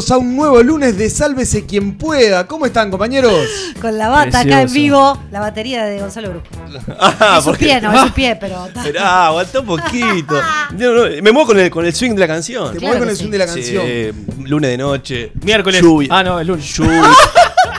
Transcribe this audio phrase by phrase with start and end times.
[0.00, 2.46] Bienvenidos a un nuevo lunes de Sálvese quien pueda.
[2.46, 3.34] ¿Cómo están, compañeros?
[3.82, 4.72] Con la bata acá en Precioso.
[4.74, 6.46] vivo, la batería de Gonzalo Brujo.
[6.98, 8.66] Ah, es su porque- pie, no, es su pie, pero.
[8.74, 10.40] Esperá, aguantá un poquito.
[10.78, 12.72] No, no, me muevo con el, con el swing de la canción.
[12.72, 13.22] Te Claro mueves con el sí.
[13.24, 13.84] swing de la canción.
[13.86, 15.32] Sí, lunes de noche.
[15.42, 15.82] Miércoles.
[15.82, 16.08] Lluvia.
[16.10, 16.64] Ah, no, el lunes.
[16.74, 17.02] Lluvia.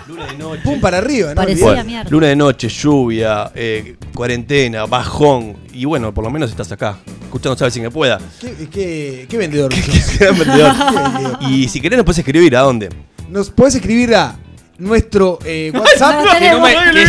[0.07, 0.61] lunes de noche.
[0.63, 1.35] Pum para arriba, ¿no?
[1.35, 1.87] Parecía Olvidate.
[1.87, 2.09] mierda.
[2.11, 5.57] Lunes de noche, lluvia, eh, cuarentena, bajón.
[5.73, 6.97] Y bueno, por lo menos estás acá.
[7.31, 8.19] Escuchando, sabes si me pueda.
[8.41, 10.19] ¿Qué, qué- qué vendedor que sos?
[10.19, 10.75] Gran vendedor.
[10.77, 11.37] Qué vendedor.
[11.49, 12.89] y si querés, nos puedes escribir a dónde.
[13.29, 14.35] Nos podés escribir a
[14.77, 16.25] nuestro eh, WhatsApp.
[16.25, 17.05] No, Que no, me- que,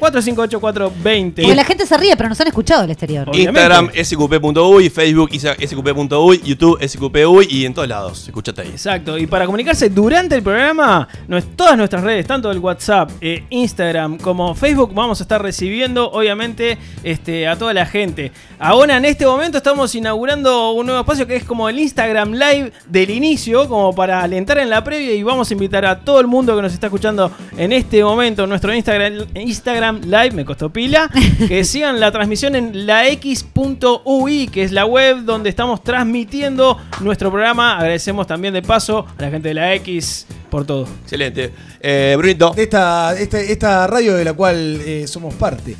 [0.00, 1.34] 598-99-458-420.
[1.34, 3.28] Porque la gente se ríe, pero nos han escuchado del exterior.
[3.28, 3.60] Obviamente.
[3.60, 8.26] Instagram, sqp.uy, Facebook, sqp.uy, YouTube, sqp.uy y en todos lados.
[8.26, 8.68] Escúchate ahí.
[8.68, 11.08] Exacto, y para comunicarse durante el programa,
[11.56, 16.78] todas nuestras redes, tanto el WhatsApp, eh, Instagram como Facebook, vamos a estar recibiendo, obviamente,
[17.02, 18.32] este, a toda la gente.
[18.58, 22.72] Ahora, en este momento, estamos inaugurando un nuevo espacio que es como el Instagram Live
[22.86, 26.26] del inicio, como para alentar en la previa, y vamos a invitar a todo el
[26.26, 30.70] mundo que nos está escuchando en este momento, en nuestro Instagram, Instagram Live, me costó
[30.70, 31.10] pila,
[31.48, 37.30] que sigan la transmisión en la X.ui, que es la web donde estamos transmitiendo nuestro
[37.30, 37.76] programa.
[37.76, 40.86] Agradecemos también de paso a la gente de la X por todo.
[41.02, 41.52] Excelente.
[41.80, 42.52] Eh, Brunito.
[42.54, 45.76] De esta, esta, esta radio de la cual eh, somos parte.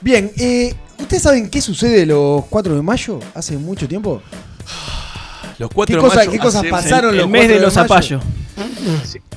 [0.00, 3.20] Bien, eh, ¿ustedes saben qué sucede los 4 de mayo?
[3.34, 4.22] Hace mucho tiempo.
[5.60, 7.74] Los ¿Qué, 4 de cosa- mayo qué cosas pasaron el los mes 4 de los
[7.76, 7.88] mayo?
[7.88, 8.22] zapallos.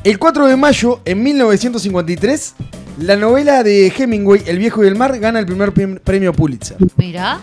[0.03, 2.53] El 4 de mayo, en 1953,
[2.99, 6.77] la novela de Hemingway, El viejo y el mar, gana el primer prim- premio Pulitzer.
[6.97, 7.39] Mira.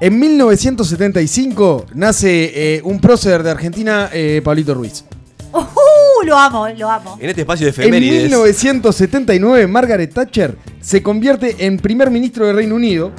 [0.00, 5.04] En 1975 nace eh, un prócer de Argentina, eh, Pablito Ruiz.
[5.52, 6.26] ¡Uh!
[6.26, 7.16] Lo amo, lo amo.
[7.20, 8.22] En este espacio de En efemérides.
[8.24, 13.12] 1979, Margaret Thatcher se convierte en primer ministro de Reino Unido.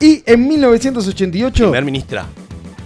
[0.00, 2.26] Y en 1988, Primer ministra.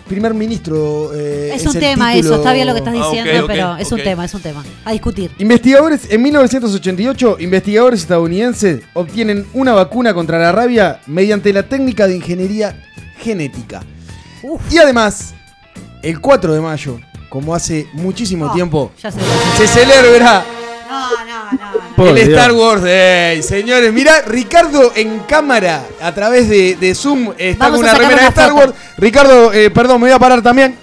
[0.09, 1.13] Primer ministro.
[1.15, 3.77] eh, Es un el tema título- eso, está bien lo que estás Ah, diciendo, pero
[3.77, 4.65] es un tema, es un tema.
[4.85, 5.31] A discutir.
[5.39, 12.17] Investigadores, en 1988, investigadores estadounidenses obtienen una vacuna contra la rabia mediante la técnica de
[12.17, 12.77] ingeniería
[13.19, 13.83] genética.
[14.43, 14.61] Uf.
[14.73, 15.35] Y además,
[16.03, 19.19] el 4 de mayo, como hace muchísimo Ah, tiempo, Ya se
[19.57, 20.45] se celebra
[20.89, 22.09] No, no, no.
[22.09, 22.29] el Dios.
[22.29, 23.43] Star Wars Day.
[23.43, 27.99] Señores, mirá, Ricardo en cámara, a través de, de Zoom, está Vamos con a una
[27.99, 28.61] sacar remera de una Star foto.
[28.61, 28.75] Wars.
[28.97, 30.77] Ricardo, eh, perdón, me voy a parar también.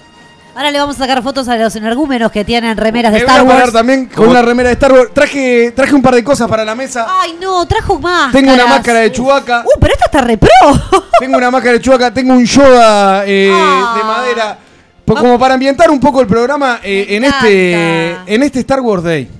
[0.54, 3.40] Ahora le vamos a sacar fotos a los energúmenos que tienen remeras de Me Star
[3.42, 3.72] voy a parar Wars.
[3.74, 4.30] también con ¿Cómo?
[4.30, 5.10] una remera de Star Wars.
[5.12, 7.06] Traje, traje un par de cosas para la mesa.
[7.08, 8.32] Ay, no, trajo más.
[8.32, 9.64] Tengo una máscara de Chewbacca.
[9.66, 10.48] Uh, pero esta está re pro.
[11.20, 13.94] Tengo una máscara de Chewbacca, tengo un Yoda eh, Ah.
[13.98, 14.58] de madera.
[15.04, 17.72] Pues como para ambientar un poco el programa eh, Me en este,
[18.12, 18.32] encanta.
[18.32, 19.30] en este Star Wars Day.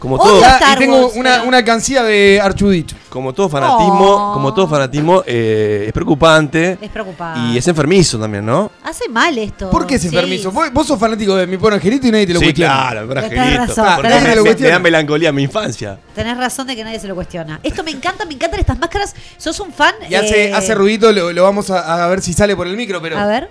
[0.00, 2.94] Como Odio todo, Ah, Star y tengo una, pero- una cancilla de Archudito.
[3.10, 4.32] como todo fanatismo, Oh.
[4.32, 6.78] como todo fanatismo, eh, es preocupante.
[6.80, 7.40] Es preocupante.
[7.52, 8.70] Y es enfermizo también, ¿no?
[8.82, 9.68] Hace mal esto.
[9.70, 10.14] ¿Por qué ese Sí.
[10.16, 10.50] permiso?
[10.52, 12.72] Vos, vos sos fanático de mi pobre angelito y nadie te lo sí, cuestiona.
[12.90, 13.66] claro, pero Tenés angelito.
[13.66, 14.44] razón, Porque tenés me- razón.
[14.44, 15.98] me, me da melancolía a mi infancia.
[16.14, 17.60] Tenés razón de que nadie se lo cuestiona.
[17.62, 19.14] Esto me encanta, me encantan estas máscaras.
[19.36, 19.94] ¿Sos un fan?
[20.08, 22.74] Y hace, Eh, hace ruidito, lo, lo vamos a, a ver si sale por el
[22.76, 23.18] micro, pero.
[23.18, 23.50] A ver.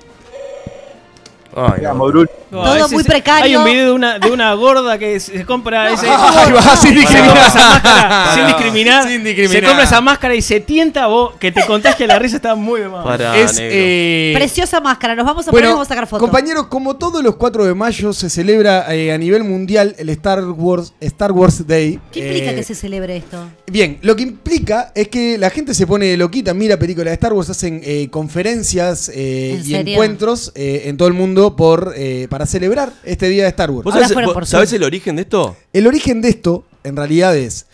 [1.67, 2.27] Ay, no.
[2.51, 3.45] No, Todo ese muy precario.
[3.45, 6.07] Hay un video de una, de una gorda que se compra ese.
[6.07, 7.27] Va, sin discriminar.
[7.27, 9.07] compra esa máscara sin discriminar.
[9.07, 9.51] Sin discriminar.
[9.61, 12.81] Se compra esa máscara y se tienta vos, que te contagia la risa, está muy
[12.81, 13.03] de.
[13.03, 13.57] Pará, es.
[13.59, 15.15] eh, Preciosa máscara.
[15.15, 16.27] Nos vamos a poner y Bueno, vamos a sacar fotos.
[16.27, 20.43] compañeros, como todos los 4 de mayo se celebra eh, a nivel mundial el Star
[20.43, 21.99] Wars, Star Wars Day.
[22.11, 23.37] ¿Qué implica Eh, que se celebre esto?
[23.67, 27.33] Bien, lo que implica es que la gente se pone loquita, mira películas de Star
[27.33, 29.93] Wars, hacen eh, conferencias eh, ¿En y serio?
[29.93, 33.83] encuentros eh, en todo el mundo por eh, para celebrar este día de Star Wars.
[33.83, 34.11] ¿Vos sabés,
[34.51, 35.55] vos el origen de esto?
[35.73, 37.65] El origen de esto, en realidad, es.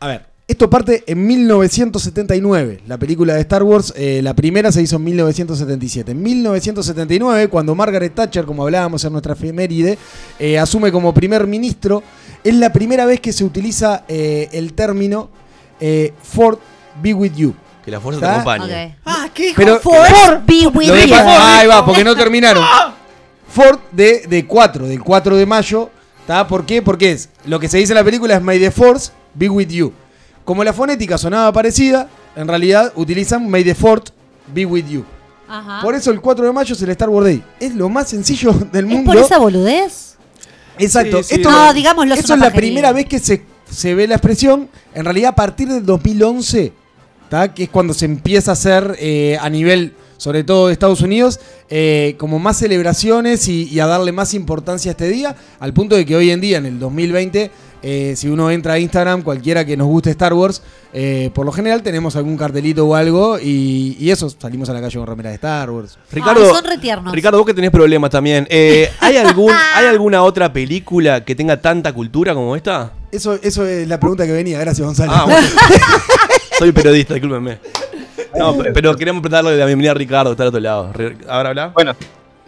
[0.00, 2.80] A ver, esto parte en 1979.
[2.86, 6.12] La película de Star Wars, eh, la primera se hizo en 1977.
[6.12, 9.98] En 1979, cuando Margaret Thatcher, como hablábamos en nuestra efeméride,
[10.38, 12.02] eh, asume como primer ministro,
[12.42, 15.28] es la primera vez que se utiliza eh, el término
[15.80, 16.58] eh, Ford
[17.02, 17.54] Be With You.
[17.84, 18.96] Que la fuerza te acompañe.
[19.04, 20.94] Ah, ¿qué Pero Force be with you.
[20.94, 22.64] ahí va, porque no terminaron.
[23.48, 25.90] Ford de, de 4, del 4 de mayo.
[26.26, 26.46] ¿tá?
[26.46, 26.82] ¿Por qué?
[26.82, 29.68] Porque es lo que se dice en la película es May the Force be with
[29.68, 29.92] you.
[30.44, 34.10] Como la fonética sonaba parecida, en realidad utilizan May the Fourth
[34.54, 35.04] be with you.
[35.48, 35.80] Ajá.
[35.82, 37.42] Por eso el 4 de mayo es el Star Wars Day.
[37.58, 39.12] Es lo más sencillo del ¿Es mundo.
[39.12, 40.16] por esa boludez?
[40.78, 41.22] Exacto.
[41.22, 41.34] Sí, sí.
[41.36, 44.14] Esto, No, digámoslo, es esto una es la primera vez que se, se ve la
[44.16, 44.68] expresión.
[44.94, 46.72] En realidad, a partir del 2011,
[47.28, 47.52] ¿tá?
[47.52, 51.40] que es cuando se empieza a hacer eh, a nivel, sobre todo de Estados Unidos,
[51.70, 55.96] eh, como más celebraciones y, y a darle más importancia a este día, al punto
[55.96, 57.50] de que hoy en día, en el 2020,
[57.80, 60.62] eh, si uno entra a Instagram, cualquiera que nos guste Star Wars,
[60.92, 64.80] eh, por lo general tenemos algún cartelito o algo y, y eso, salimos a la
[64.80, 65.96] calle con remeras de Star Wars.
[66.10, 67.14] Ricardo, Ay, son retiernos.
[67.14, 68.46] Ricardo, vos que tenés problemas también.
[68.50, 72.92] eh, ¿hay, algún, ¿Hay alguna otra película que tenga tanta cultura como esta?
[73.12, 75.12] Eso, eso es la pregunta que venía, gracias Gonzalo.
[75.14, 75.46] Ah, bueno.
[76.58, 77.58] Soy periodista, discúlpenme.
[78.36, 80.92] No, pe- pero queremos darle la bienvenida a Ricardo, que está al otro lado.
[81.28, 81.68] ¿Ahora habla?
[81.68, 81.94] Bueno,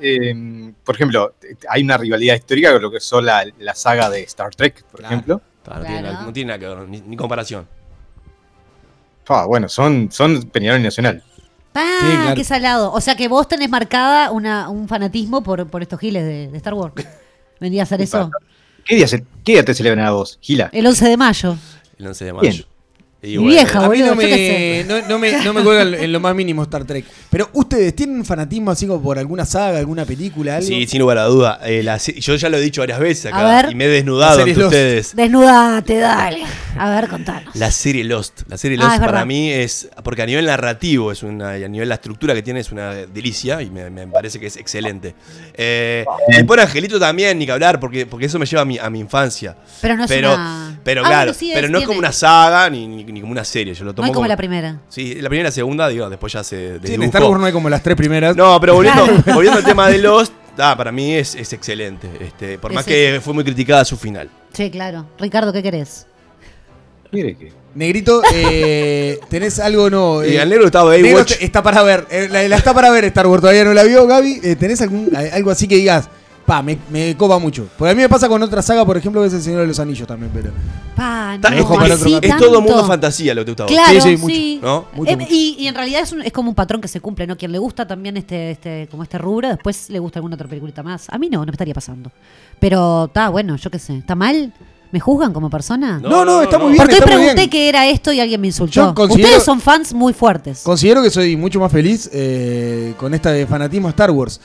[0.00, 1.35] eh, por ejemplo,
[1.69, 5.00] hay una rivalidad histórica con lo que son la, la saga de Star Trek, por
[5.00, 5.15] Claro.
[5.15, 5.41] ejemplo.
[5.67, 7.67] No, tiene, nada- no tiene nada que ver, ni, ni comparación.
[9.29, 11.23] Ah, bueno, son, son Peñarol y Nacional.
[11.75, 12.35] Ah, Sí, claro.
[12.35, 12.93] qué salado.
[12.93, 16.56] O sea que vos tenés marcada una, un fanatismo por, por estos giles de, de
[16.56, 16.94] Star Wars.
[17.61, 18.29] ¿Vendría a ser eso?
[18.85, 20.69] ¿Qué día, se- qué día te celebran a vos, Gila?
[20.73, 21.56] El 11 de mayo.
[21.99, 22.50] El 11 de mayo.
[22.50, 22.65] Bien.
[23.22, 26.11] Y Mi vieja, A mí boludo, no me, no, no me, no me cuelga en-
[26.11, 27.05] lo más mínimo Star Trek.
[27.28, 30.67] Pero ustedes, ¿tienen un fanatismo así como por alguna saga, alguna película, algo?
[30.67, 31.61] Sí, sin lugar a duda.
[31.64, 33.72] Eh, la yo ya lo he dicho varias veces A acá ver.
[33.72, 34.64] y me he desnudado ante Lost.
[34.69, 35.14] ustedes.
[35.14, 36.40] Desnudate, dale.
[36.78, 37.55] A ver, contanos.
[37.56, 38.40] La serie Lost.
[38.49, 39.90] La serie Ah, Lost para mí es.
[40.02, 41.58] Porque a nivel narrativo es una.
[41.58, 44.46] y a nivel la estructura que tiene es una delicia y me, me parece que
[44.46, 45.15] es excelente.
[45.55, 46.06] Eh,
[46.39, 48.89] y por Angelito también, ni que hablar, porque, porque eso me lleva a mi, a
[48.89, 49.56] mi infancia.
[49.82, 50.81] Pero no es pero, una...
[50.82, 53.32] pero Ah, claro, bueno, sí, pero no es como una saga ni, ni- ni como
[53.32, 53.74] una serie.
[53.74, 54.81] Yo lo No tomo es como la primera.
[54.88, 56.79] Sí, la primera y la segunda, digo, después ya se.
[56.84, 57.02] Sí, en.
[57.05, 58.36] Star Wars no hay como las tres primeras.
[58.36, 59.22] No, pero volviendo, Claro.
[59.34, 62.08] volviendo al tema de Lost, ah, para mí es, es excelente.
[62.20, 64.29] Este, por Es más que fue muy criticada su final.
[64.52, 65.06] Sí, claro.
[65.19, 66.06] Ricardo, ¿qué querés?
[67.12, 67.52] Mire que.
[67.74, 70.24] Negrito, eh, ¿tenés algo no?
[70.24, 72.05] Y eh, al negro estaba ahí, Negro está para ver.
[72.10, 74.40] eh, la, la está para ver Star Wars, todavía no la vio, Gaby.
[74.43, 76.08] Eh, ¿Tenés algún, algo así que digas?
[76.50, 77.69] Pa, me, me copa mucho.
[77.78, 79.69] Porque a mí me pasa con otra saga, por ejemplo, que es El Señor de
[79.69, 80.50] los Anillos también, pero.
[80.96, 81.48] Pa, no,
[81.84, 83.66] es, así es todo mundo fantasía lo que te gusta.
[83.66, 84.84] Claro, Sí, sí, sí, mucho, ¿no?
[84.96, 85.28] Mucho, Eh, mucho.
[85.32, 87.36] Y, y en realidad es, un- es como un patrón que se cumple, ¿no?
[87.36, 90.82] Quien le gusta también este, este, como este rubro, después le gusta alguna otra peliculita
[90.82, 91.08] más.
[91.08, 92.10] A mí no, no me estaría pasando.
[92.58, 93.98] Pero está bueno, yo qué sé.
[93.98, 94.52] ¿Está mal?
[94.92, 96.00] ¿Me juzgan como persona?
[96.02, 96.78] No, No, no, está muy bien.
[96.78, 98.92] Porque hoy pregunté qué era esto y alguien me insultó.
[99.08, 100.62] Ustedes son fans muy fuertes.
[100.64, 104.40] Considero que soy mucho más feliz eh, con esta de fanatismo a Star Wars.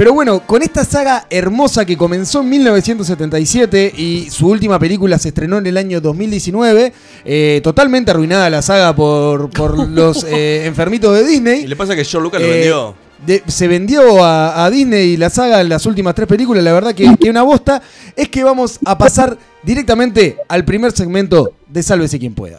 [0.00, 5.28] Pero bueno, con esta saga hermosa que comenzó en 1977 y su última película se
[5.28, 6.94] estrenó en el año 2019,
[7.26, 11.66] eh, totalmente arruinada la saga por, por los eh, enfermitos de Y Disney.
[11.66, 12.94] le pasa que George Lucas lo Eh, vendió.
[13.26, 16.94] de- se vendió a, a Disney la saga en las últimas tres películas, la verdad
[16.94, 17.82] que, que una bosta.
[18.16, 22.58] Es que vamos a pasar directamente al primer segmento de Sálvese quien pueda.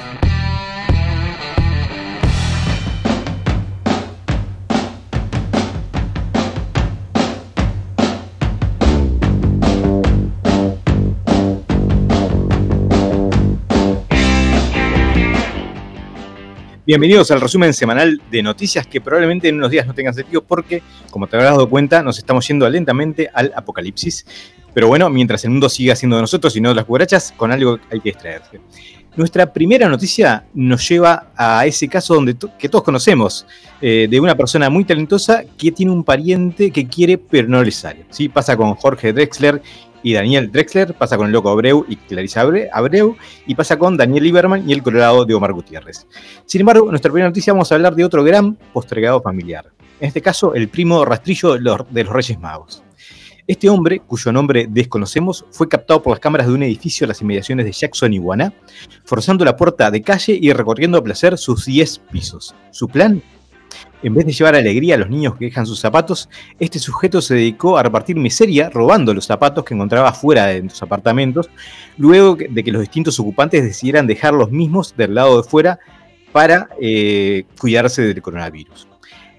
[16.83, 20.81] Bienvenidos al resumen semanal de noticias que probablemente en unos días no tengan sentido porque,
[21.11, 24.25] como te habrás dado cuenta, nos estamos yendo lentamente al apocalipsis.
[24.73, 27.51] Pero bueno, mientras el mundo siga siendo de nosotros y no de las cucarachas, con
[27.51, 28.61] algo hay que distraerse.
[29.15, 33.45] Nuestra primera noticia nos lleva a ese caso donde que todos conocemos,
[33.79, 37.69] eh, de una persona muy talentosa que tiene un pariente que quiere pero no le
[37.69, 38.05] sale.
[38.09, 38.27] ¿sí?
[38.27, 39.61] Pasa con Jorge Drexler
[40.03, 43.15] y Daniel Drexler, pasa con el loco Abreu y Clarisa Abre- Abreu,
[43.45, 46.07] y pasa con Daniel Lieberman y el Colorado de Omar Gutiérrez.
[46.45, 49.65] Sin embargo, en nuestra primera noticia vamos a hablar de otro gran postergado familiar.
[49.99, 51.79] En este caso, el primo rastrillo de los,
[52.09, 52.83] Reyes Magos.
[53.47, 57.21] Este hombre, cuyo nombre desconocemos, fue captado por las cámaras de un edificio en las
[57.21, 58.53] inmediaciones de Jackson, Iguaná,
[59.03, 62.55] forzando la puerta de calle y recorriendo a placer sus 10 pisos.
[62.71, 63.21] Su plan,
[64.03, 66.29] en vez de llevar alegría a los niños que dejan sus zapatos,
[66.59, 70.81] este sujeto se dedicó a repartir miseria robando los zapatos que encontraba fuera de sus
[70.83, 71.49] apartamentos,
[71.97, 75.79] luego de que los distintos ocupantes decidieran dejar los mismos del lado de fuera
[76.31, 78.87] para eh, cuidarse del coronavirus.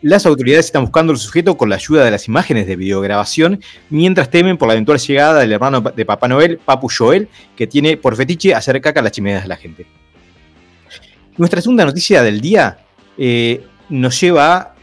[0.03, 4.31] Las autoridades están buscando al sujeto con la ayuda de las imágenes de videograbación, mientras
[4.31, 8.17] temen por la eventual llegada del hermano de Papá Noel, Papu Joel, que tiene por
[8.17, 9.87] fetiche hacer caca a las chimeneas de la gente.
[11.37, 12.79] Nuestra segunda noticia del día
[13.17, 14.75] eh, nos lleva a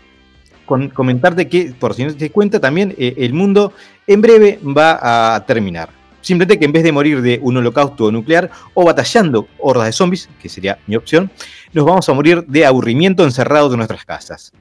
[0.93, 3.73] comentarte que, por si no te das cuenta, también eh, el mundo
[4.07, 5.89] en breve va a terminar.
[6.21, 10.29] Simplemente que en vez de morir de un holocausto nuclear o batallando hordas de zombies,
[10.41, 11.31] que sería mi opción,
[11.73, 14.51] nos vamos a morir de aburrimiento encerrados en nuestras casas.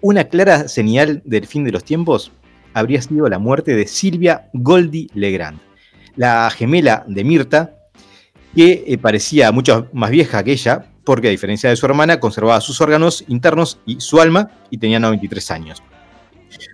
[0.00, 2.32] Una clara señal del fin de los tiempos
[2.72, 5.60] habría sido la muerte de Silvia Goldie Legrand,
[6.16, 7.76] la gemela de Mirta,
[8.56, 12.60] que eh, parecía mucho más vieja que ella, porque a diferencia de su hermana, conservaba
[12.60, 15.82] sus órganos internos y su alma, y tenía 93 años.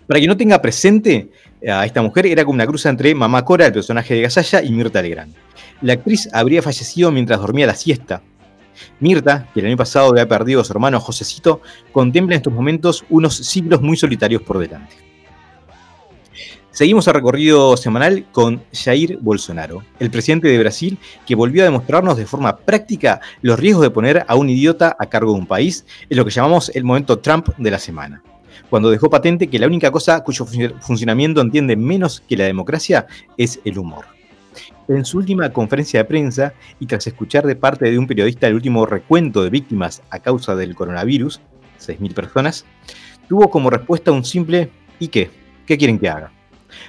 [0.06, 1.30] Para quien no tenga presente
[1.66, 4.70] a esta mujer, era como una cruz entre Mamá Cora, el personaje de Gasalla, y
[4.70, 5.34] Mirta Legrand.
[5.82, 8.22] La actriz habría fallecido mientras dormía la siesta.
[8.98, 11.60] Mirta, que el año pasado había perdido a su hermano Josecito,
[11.92, 15.09] contempla en estos momentos unos siglos muy solitarios por delante.
[16.80, 20.96] Seguimos el recorrido semanal con Jair Bolsonaro, el presidente de Brasil,
[21.26, 25.04] que volvió a demostrarnos de forma práctica los riesgos de poner a un idiota a
[25.04, 28.22] cargo de un país, en lo que llamamos el momento Trump de la semana,
[28.70, 33.06] cuando dejó patente que la única cosa cuyo funci- funcionamiento entiende menos que la democracia
[33.36, 34.06] es el humor.
[34.88, 38.54] En su última conferencia de prensa, y tras escuchar de parte de un periodista el
[38.54, 41.42] último recuento de víctimas a causa del coronavirus,
[41.78, 42.64] 6.000 personas,
[43.28, 45.30] tuvo como respuesta un simple ¿y qué?
[45.66, 46.32] ¿Qué quieren que haga?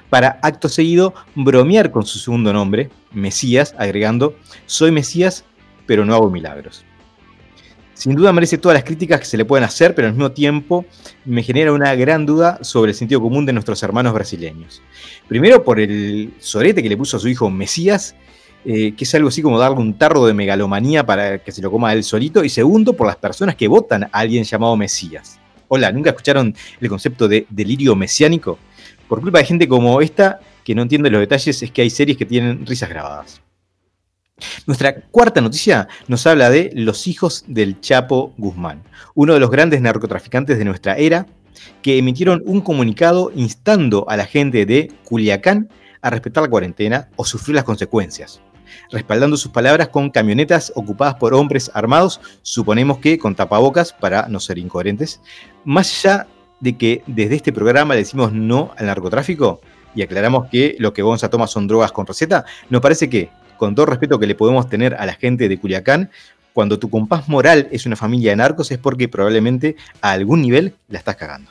[0.10, 5.45] Para acto seguido bromear con su segundo nombre, Mesías, agregando, soy Mesías,
[5.86, 6.86] pero no hago milagros.
[7.93, 10.86] Sin duda merece todas las críticas que se le pueden hacer, pero al mismo tiempo
[11.24, 14.81] me genera una gran duda sobre el sentido común de nuestros hermanos brasileños.
[15.27, 18.15] Primero por el sorete que le puso a su hijo Mesías,
[18.65, 21.69] eh, que es algo así como darle un tarro de megalomanía para que se lo
[21.69, 22.43] coma él solito.
[22.43, 25.39] Y segundo, por las personas que votan a alguien llamado Mesías.
[25.67, 28.57] Hola, ¿nunca escucharon el concepto de delirio mesiánico?
[29.12, 32.18] Por culpa de gente como esta, que no entiende los detalles, es que hay series
[32.18, 33.41] que tienen risas grabadas.
[34.65, 39.82] Nuestra cuarta noticia nos habla de los hijos del Chapo Guzmán, uno de los grandes
[39.82, 41.25] narcotraficantes de nuestra era,
[41.82, 45.68] que emitieron un comunicado instando a la gente de Culiacán
[46.01, 48.39] a respetar la cuarentena o sufrir las consecuencias,
[48.91, 54.39] respaldando sus palabras con camionetas ocupadas por hombres armados, suponemos que con tapabocas para no
[54.39, 55.20] ser incoherentes,
[55.65, 56.27] más allá
[56.62, 59.60] de que desde este programa decimos no al narcotráfico
[59.94, 63.75] y aclaramos que lo que Gonza toma son drogas con receta, nos parece que, con
[63.75, 66.10] todo respeto que le podemos tener a la gente de Culiacán,
[66.53, 70.74] cuando tu compás moral es una familia de narcos es porque probablemente a algún nivel
[70.89, 71.50] la estás cagando.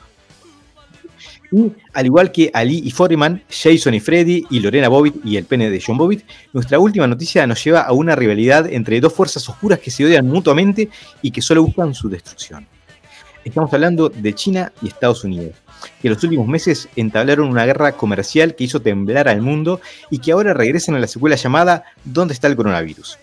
[1.51, 5.43] Y al igual que Ali y Foreman, Jason y Freddy y Lorena Bobbitt y el
[5.43, 9.47] pene de John Bobbitt, nuestra última noticia nos lleva a una rivalidad entre dos fuerzas
[9.49, 10.89] oscuras que se odian mutuamente
[11.21, 12.65] y que solo buscan su destrucción.
[13.43, 15.55] Estamos hablando de China y Estados Unidos,
[15.99, 19.81] que en los últimos meses entablaron una guerra comercial que hizo temblar al mundo
[20.11, 23.17] y que ahora regresan a la secuela llamada ¿Dónde está el coronavirus?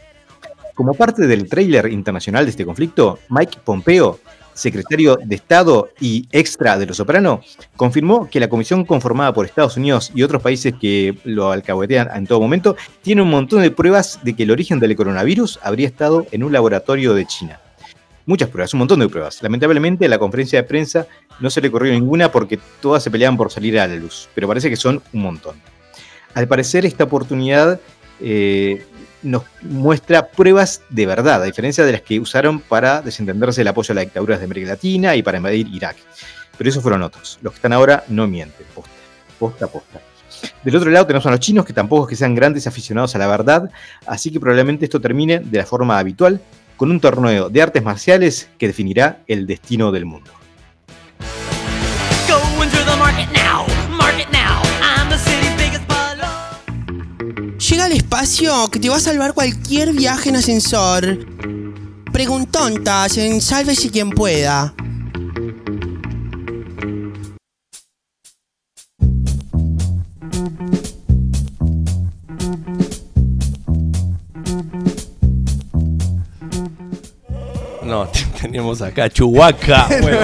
[0.75, 4.19] Como parte del tráiler internacional de este conflicto, Mike Pompeo,
[4.55, 7.41] secretario de Estado y extra de Los Soprano,
[7.77, 12.27] confirmó que la comisión conformada por Estados Unidos y otros países que lo alcahuetean en
[12.27, 16.27] todo momento tiene un montón de pruebas de que el origen del coronavirus habría estado
[16.33, 17.61] en un laboratorio de China.
[18.29, 19.43] Muchas pruebas, un montón de pruebas.
[19.43, 21.07] Lamentablemente a la conferencia de prensa
[21.41, 24.47] no se le corrió ninguna porque todas se peleaban por salir a la luz, pero
[24.47, 25.57] parece que son un montón.
[26.35, 27.81] Al parecer esta oportunidad
[28.21, 28.85] eh,
[29.23, 33.93] nos muestra pruebas de verdad, a diferencia de las que usaron para desentenderse el apoyo
[33.93, 35.97] a las dictaduras de América Latina y para invadir Irak.
[36.59, 37.39] Pero esos fueron otros.
[37.41, 38.93] Los que están ahora no mienten, posta,
[39.39, 40.03] posta, posta.
[40.63, 43.19] Del otro lado tenemos a los chinos, que tampoco es que sean grandes aficionados a
[43.19, 43.71] la verdad,
[44.07, 46.43] así que probablemente esto termine de la forma habitual,
[46.79, 50.31] con un torneo de artes marciales que definirá el destino del mundo.
[57.69, 61.19] Llega al espacio que te va a salvar cualquier viaje en ascensor.
[62.13, 64.73] Preguntontas en Sálvese quien pueda.
[77.89, 78.09] No,
[78.41, 79.89] tenemos acá Chuhuaca.
[80.03, 80.19] Bueno,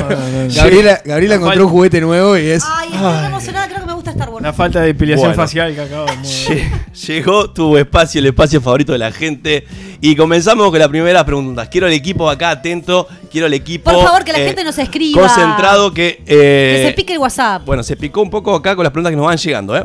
[0.54, 2.62] Gabriela, Gabriela encontró un juguete nuevo y es.
[2.66, 4.42] Ay, estoy emocionada, creo que me gusta Star Wars.
[4.42, 5.42] La falta de depilación Bueno.
[5.42, 6.70] facial que acabo de lle-
[7.06, 9.64] llegó tu espacio, el espacio favorito de la gente.
[10.00, 11.68] Y comenzamos con las primeras preguntas.
[11.70, 13.08] Quiero el equipo acá atento.
[13.30, 13.90] Quiero el equipo.
[13.90, 15.22] Por favor, que la eh, gente nos escriba.
[15.22, 16.22] Concentrado que.
[16.26, 17.64] eh, Que se pique el WhatsApp.
[17.64, 19.84] Bueno, se picó un poco acá con las preguntas que nos van llegando, ¿eh?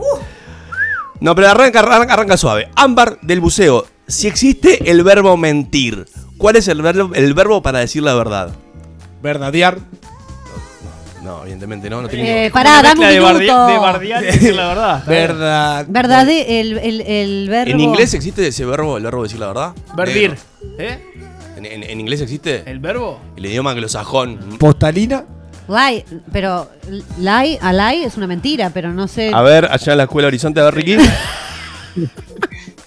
[1.22, 2.68] No, pero arranca, arranca, arranca suave.
[2.76, 3.86] Ámbar del buceo.
[4.08, 6.06] Si existe el verbo mentir,
[6.40, 8.50] ¿cuál es el verbo, el verbo para decir la verdad?
[9.22, 9.78] Verdadear.
[11.24, 12.02] No, evidentemente no.
[12.02, 13.68] no tiene Eh, pará, dame un de, minuto.
[13.68, 15.04] de bardear y decir la verdad.
[15.06, 15.86] Verdad.
[15.88, 17.72] Verdad, el, el, el verbo.
[17.72, 19.74] ¿En inglés existe ese verbo, el verbo de decir la verdad?
[19.96, 20.36] Verdir.
[20.80, 20.98] ¿Eh?
[21.58, 22.64] ¿En, en- en inglés existe?
[22.66, 23.20] ¿El verbo?
[23.36, 24.40] El idioma anglosajón.
[24.58, 25.26] Postalina.
[25.68, 26.68] Lie, pero
[27.20, 29.30] lie, a lie es una mentira, pero no sé.
[29.34, 30.98] A ver, allá en la escuela Horizonte, a ver, Ricky.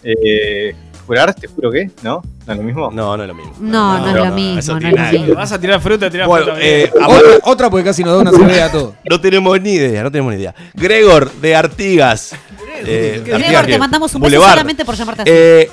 [0.04, 0.74] Eh,
[1.06, 2.22] jurar, te juro que, ¿no?
[2.46, 2.90] ¿No es lo mismo?
[2.92, 3.54] No, no es lo mismo.
[3.60, 5.34] No, no, es lo mismo, no es lo mismo.
[5.34, 6.60] Vas a tirar fruta, tirar Bueno, fruta.
[6.62, 8.94] eh, Otra, otra porque casi nos da una cerveza a todo.
[9.08, 10.54] No tenemos ni idea, no tenemos ni idea.
[10.74, 12.34] Gregor de Artigas.
[12.84, 14.50] Eh, Gregor, Artigas, te mandamos un beso Boulevard.
[14.52, 15.30] solamente por llamarte así.
[15.32, 15.70] Eh,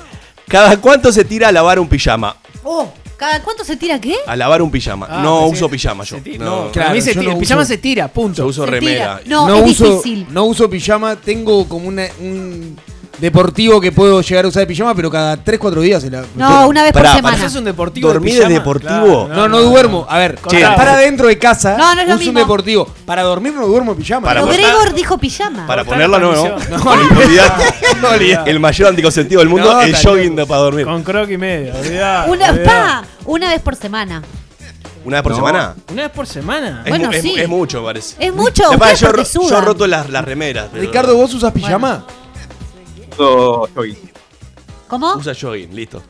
[0.48, 2.36] ¿Cada cuánto se tira a lavar un pijama?
[2.64, 4.16] Oh, ¿cada cuánto se tira qué?
[4.26, 5.06] A lavar un pijama.
[5.08, 6.16] Ah, no uso pijama yo.
[6.38, 6.72] No, No, no.
[6.72, 7.32] para mí se yo tira.
[7.32, 8.42] no el pijama uso- se tira, punto.
[8.42, 9.20] Yo uso Se remera.
[9.22, 9.36] tira.
[9.36, 10.26] No, no es uso, difícil.
[10.30, 12.76] no uso pijama, tengo como una, un
[13.20, 16.24] deportivo que puedo llegar a usar de pijama, pero cada 3-4 días se la.
[16.34, 17.36] No, una vez Pará, por semana.
[17.36, 18.54] ¿Haces un deportivo ¿Dormir de pijama?
[18.54, 19.28] deportivo?
[19.28, 20.06] No, no, duermo.
[20.08, 20.60] A ver, Che.
[20.62, 22.88] para dentro de casa No, no es lo uso un deportivo.
[23.06, 24.26] Para dormir no duermo en pijama.
[24.28, 25.66] Para Pero Gregor dijo pijama.
[25.66, 26.44] Para ponerla, no, no.
[26.58, 27.64] No, olvidate.
[28.14, 28.50] olvidate.
[28.50, 30.84] El mayor anticonsentido del mundo No, es está jogging de- para dormir.
[30.86, 31.74] Con croc y medio.
[31.74, 32.64] olvidá, Una, olvidá.
[32.64, 34.22] pa, una vez por semana.
[35.04, 35.36] ¿Una vez por No.
[35.38, 35.74] semana?
[35.90, 36.82] Una vez por semana.
[36.84, 37.34] Es, Bueno, mu- es, sí.
[37.38, 38.16] es mucho, parece.
[38.18, 40.66] Es mucho, Después, yo, yo roto las, las remeras.
[40.70, 42.04] pero- Ricardo, ¿vos usas pijama?
[43.20, 43.96] Uso jogging.
[44.88, 45.14] ¿Cómo?
[45.14, 46.02] Usa jogging, listo.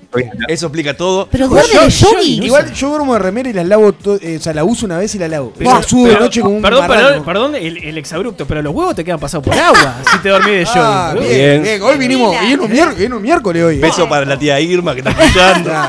[0.49, 1.29] Eso explica todo.
[1.31, 2.43] Pero Igual duerme de yo- jogging.
[2.43, 4.97] Igual yo duermo de remera y la lavo, to- eh, o sea, la uso una
[4.97, 5.53] vez y la lavo.
[5.59, 7.09] Pero Pero- sudo de pero- noche como un Perdón, marrano.
[7.09, 10.29] perdón, perdón el, el exabrupto, pero los huevos te quedan pasados por agua si te
[10.31, 10.83] dormís de jogging.
[10.83, 11.29] Ah, boludo.
[11.29, 11.63] bien, Bien.
[11.63, 11.83] bien.
[11.83, 12.43] Hoy vinimos, Mira.
[12.43, 13.79] viene un, mier- viene un miércoles hoy.
[13.79, 15.71] Beso para la tía Irma que está escuchando.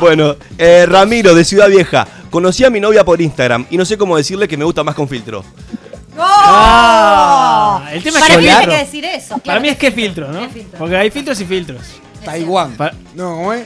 [0.00, 2.04] Bueno, eh, Ramiro de Ciudad Vieja.
[2.30, 4.94] Conocí a mi novia por Instagram y no sé cómo decirle que me gusta más
[4.96, 5.44] con filtro.
[6.18, 9.38] Ah, el tema es Para mí hay que decir eso.
[9.38, 10.48] Para mí es que filtro, ¿no?
[10.78, 11.80] Porque hay filtros y filtros.
[12.24, 12.72] Taiwán.
[12.76, 13.64] Pa- No, ¿cómo es?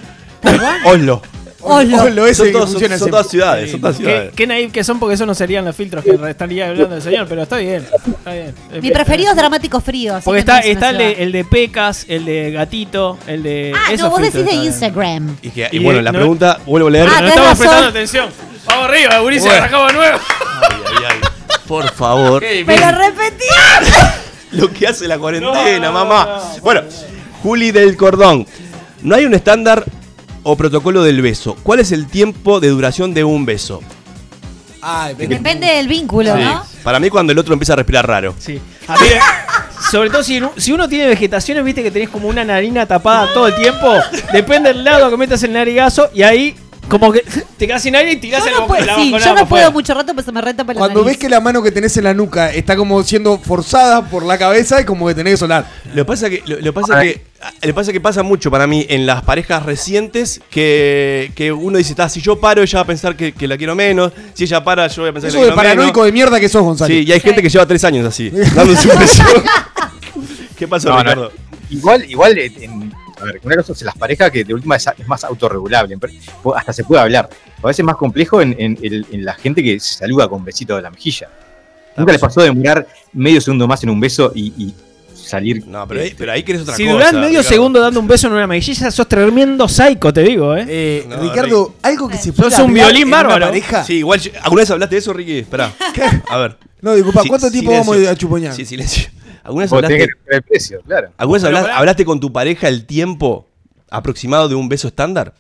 [0.85, 1.23] Oslo.
[1.69, 2.03] Oslo.
[2.05, 3.11] Oslo, ese Son, que todos- funciona son siempre.
[3.11, 4.33] todas ciudades, son todas Qué, ciudades.
[4.37, 7.27] qué naive que son porque esos no serían los filtros que estaría hablando el señor,
[7.29, 7.85] pero está bien.
[8.07, 8.55] Está bien.
[8.81, 10.15] Mi preferido es Dramático Frío.
[10.15, 11.17] así Porque que no está, es una está el, ciudad.
[11.17, 13.73] de, el de Pecas, el de Gatito, el de.
[13.75, 14.67] Ah, esos no, vos filtros decís de.
[14.67, 15.37] Instagram.
[15.43, 17.09] Y, que- y Y bueno, la no- pregunta, vuelvo a leer.
[17.09, 17.59] Ah, no tenés estamos razón.
[17.67, 18.29] prestando atención.
[18.67, 19.57] Vamos arriba, Gurice, Bueno.
[19.59, 20.19] arrancamos de nuevo.
[20.63, 21.29] Ay, ay, ay.
[21.67, 22.43] Por favor.
[22.67, 23.45] Pero repetí.
[24.53, 26.43] Lo que hace la cuarentena, No, mamá.
[26.57, 26.61] no.
[26.63, 26.83] Bueno,
[27.43, 28.47] Juli del Cordón.
[29.03, 29.85] No hay un estándar
[30.43, 31.57] o protocolo del beso.
[31.63, 33.83] ¿Cuál es el tiempo de duración de un beso?
[34.81, 35.37] Ah, depende.
[35.37, 36.65] Depende del vínculo, ¿no?
[36.85, 38.35] Para mí cuando el otro empieza a respirar raro.
[38.39, 38.61] Sí.
[38.87, 39.09] A mí,
[39.91, 43.49] sobre todo si, si uno tiene vegetaciones, viste que tenés como una narina tapada todo
[43.49, 43.93] el tiempo.
[44.33, 46.57] Depende del lado que metas el narigazo y ahí
[46.89, 47.23] como que
[47.59, 49.49] te quedas sin aire y tirás Yo el no, bo- puedo, la sí, yo no
[49.49, 51.71] puedo mucho rato, pues se me reta para la Cuando ves que la mano que
[51.73, 55.35] tenés en la nuca está como siendo forzada por la cabeza, es como que tenés
[55.35, 55.67] que solar.
[55.89, 57.21] Lo que pasa que, lo, lo pasa que,
[57.63, 61.79] lo que pasa que pasa mucho para mí en las parejas recientes que, que uno
[61.79, 64.13] dice, "Ta, si yo paro, ella va a pensar que, que la quiero menos.
[64.35, 65.75] Si ella para, yo voy a pensar Eso que de la quiero menos.
[65.77, 66.93] paranoico de mierda que sos, Gonzalo.
[66.93, 69.23] Sí, y hay gente que lleva tres años así, dándose un beso.
[70.57, 71.33] ¿Qué pasó, No, no, Ricardo?
[71.69, 72.86] Igual, igual, eh, en-
[73.27, 75.97] ver, una cosa es las parejas que de última es, es más autorregulable,
[76.57, 77.29] hasta se puede hablar.
[77.63, 80.45] A veces es más complejo en, en el- en la gente que se saluda con
[80.45, 81.29] besito de la mejilla.
[81.97, 84.75] ¿Nunca les pasó demorar medio segundo más en un beso y, y
[85.15, 85.67] salir?
[85.67, 86.93] No, pero ahí, pero ahí querés otra Si cosa.
[86.95, 87.49] durás medio Ricardo.
[87.49, 90.67] segundo dando un beso en una mejilla, sos tremendo psycho, te digo, ¿eh?
[90.69, 93.47] Eh, No, Ricardo, algo que se Sos puede un hablar violín bárbaro.
[93.47, 93.83] pareja.
[93.85, 94.21] Sí, igual.
[94.43, 95.39] ¿Alguna vez hablaste de eso, Ricky?
[95.39, 95.73] Esperá.
[96.31, 96.57] A ver.
[96.83, 97.93] No, disculpa, Sí, ¿cuánto tiempo silencio.
[97.95, 98.55] vamos a chupoñar?
[98.55, 99.09] Sí, silencio.
[99.47, 101.09] ¿Alguna vez hablaste, que poner el precio, claro.
[101.17, 101.79] ¿alguna vez Pero hablaste, pará.
[101.79, 103.47] hablaste con tu pareja el tiempo
[103.91, 105.35] aproximado de un beso estándar?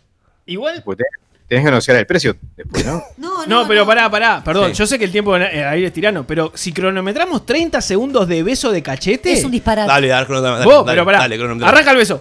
[0.46, 0.82] Igual.
[0.84, 3.02] Porque tenés, tenés que negociar el precio después, ¿no?
[3.18, 4.70] No, No, pero pará, pará, perdón.
[4.70, 4.78] Sí.
[4.78, 8.42] Yo sé que el tiempo eh, ahí es tirano, pero si cronometramos 30 segundos de
[8.42, 9.32] beso de cachete.
[9.32, 9.88] Es un disparate.
[9.88, 11.18] Dale, dale, cronómetro, dale, Vos, dale, pero pará.
[11.18, 11.68] dale, cronómetro.
[11.68, 12.20] Arranca el beso.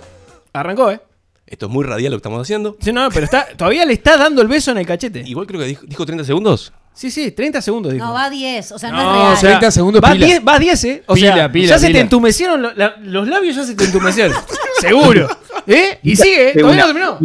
[0.53, 0.99] Arrancó, ¿eh?
[1.47, 2.75] Esto es muy radial lo que estamos haciendo.
[2.81, 5.21] Sí, no, pero está, todavía le está dando el beso en el cachete.
[5.25, 6.73] Igual creo que dijo, dijo 30 segundos.
[6.95, 8.05] Sí, sí, 30 segundos dijo.
[8.05, 9.33] No, va a 10, o sea, no, No, es real.
[9.33, 10.25] o sea, 30 segundos va pila.
[10.25, 11.03] 10, va 10, ¿eh?
[11.07, 13.83] O Pila, sea, pila, ya se te entumecieron lo- la- los labios, ya se te
[13.83, 14.33] entumecieron.
[14.79, 15.27] Seguro.
[15.67, 15.99] ¿Eh?
[16.03, 16.53] Y sigue, ¿eh?
[16.59, 17.17] Todavía no terminó.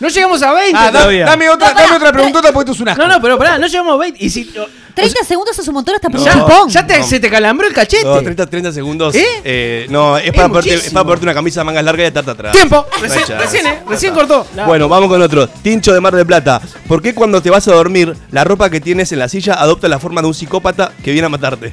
[0.00, 2.80] No llegamos a 20 Ah, da- dame otra, No, dame otra preguntota porque esto es
[2.80, 3.02] un asco.
[3.02, 4.24] No, no, pero pará, no llegamos a 20.
[4.24, 4.52] Y si.
[4.58, 7.74] o- 30 segundos es un montón hasta por ya, ya te- se te calambró el
[7.74, 8.04] cachete.
[8.04, 9.14] No, 30, 30 segundos.
[9.14, 9.24] ¿Eh?
[9.44, 12.30] eh, no, es para, ponerte, es para ponerte una camisa de mangas largas y atarte
[12.30, 12.52] atrás.
[12.52, 12.86] Tiempo.
[12.94, 13.80] No Recién, recién, ¿eh?
[13.88, 14.46] Recién cortó.
[14.54, 15.48] La- Bueno, vamos con otro.
[15.48, 16.60] Tincho de Mar del Plata.
[16.86, 19.88] ¿Por qué cuando te vas a dormir, la ropa que tienes en la silla adopta
[19.88, 21.72] la forma de un psicópata que viene a matarte?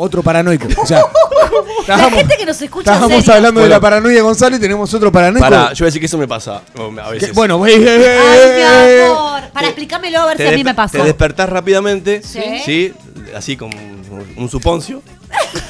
[0.00, 0.66] Otro paranoico.
[0.82, 1.02] O sea,
[1.86, 3.34] La gente que nos escucha en estábamos serio.
[3.34, 3.74] hablando de Bueno.
[3.76, 5.40] la paranoia de Gonzalo y tenemos otro paranoico.
[5.48, 7.32] Para, yo voy a decir que eso me pasa no, a Que- veces.
[7.34, 7.74] bueno, güey.
[7.74, 9.42] Ay, mi amor.
[9.52, 10.98] Para explícamelo a ver si a mí despe- me pasó.
[10.98, 12.42] te despertás rápidamente, Sí.
[12.64, 12.94] ¿sí?
[13.36, 15.02] Así como un, un suponcio.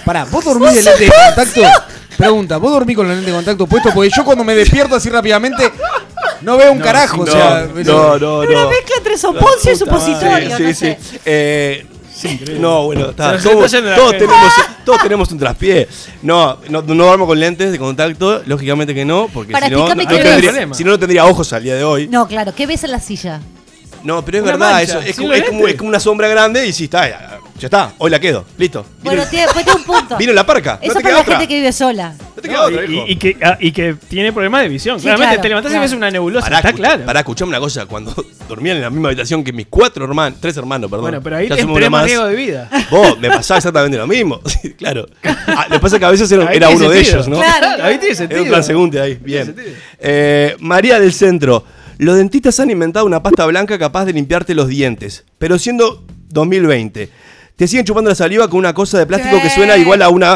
[0.05, 1.61] Pará, ¿vos dormís de lente de contacto?
[2.17, 3.91] Pregunta, ¿vos dormís con la lente de contacto puesto?
[3.95, 5.71] Porque yo cuando me despierto así rápidamente
[6.43, 7.23] no veo un carajo.
[7.23, 8.69] o sea, no, no, Es una no.
[8.71, 10.57] mezcla entre soponcio y supositorio.
[10.57, 10.99] Sí, no sí, sé.
[11.01, 11.19] sí.
[11.25, 11.87] Eh,
[12.59, 14.53] no, bueno, está, todos, tenemos,
[14.85, 15.89] todos tenemos un traspié.
[16.23, 19.79] No, no, no duermo con lentes de contacto, lógicamente que no, porque Para, si no,
[19.79, 20.43] no, explícame no qué ves.
[20.53, 22.09] tendría, si no, no tendría ojos al día de hoy.
[22.09, 23.41] No, claro, ¿qué ves en la silla?
[24.03, 26.29] No, pero es Una verdad, mancha, eso, es, como, es, como, es como una sombra
[26.29, 28.85] grande y si está, ya, está, hoy la quedo, listo.
[29.03, 30.17] Bueno, tiene, pues tiene un punto.
[30.19, 31.35] vino la parca, Eso no te para queda la otra.
[31.37, 32.15] gente que vive sola.
[32.37, 33.05] No te queda No, otra, y, hijo.
[33.09, 34.99] y- que, ah, y que tiene problemas de visión.
[34.99, 35.85] Sí, Claramente claro, te levantás claro.
[35.85, 36.45] y ves una nebulosa.
[36.47, 37.05] Pará, está escucha- claro.
[37.07, 37.87] Pará, escuchame una cosa.
[37.87, 38.15] Cuando
[38.49, 41.05] dormían en la misma habitación que mis cuatro hermanos, tres hermanos, perdón.
[41.05, 42.69] Bueno, pero ahí ya te somos uno riesgo de vida.
[42.91, 44.41] Vos, me pasaba exactamente lo mismo.
[44.61, 45.07] Sí, claro.
[45.23, 47.17] Ah, lo que pasa es que a veces era, Ahí era tiene uno de sentido.
[47.21, 47.37] ellos, ¿no?
[47.37, 47.83] Claro.
[47.85, 48.43] Ahí tiene Era sentido.
[48.43, 49.15] un transeúnte ahí.
[49.23, 49.47] Bien.
[49.47, 49.69] sentido.
[49.99, 51.65] Eh, María del Centro.
[51.99, 55.25] Los dentistas han inventado una pasta blanca capaz de limpiarte los dientes.
[55.39, 57.11] Pero siendo 2020,
[57.61, 59.43] te siguen chupando la saliva con una cosa de plástico ¿Qué?
[59.43, 60.33] que suena igual a una,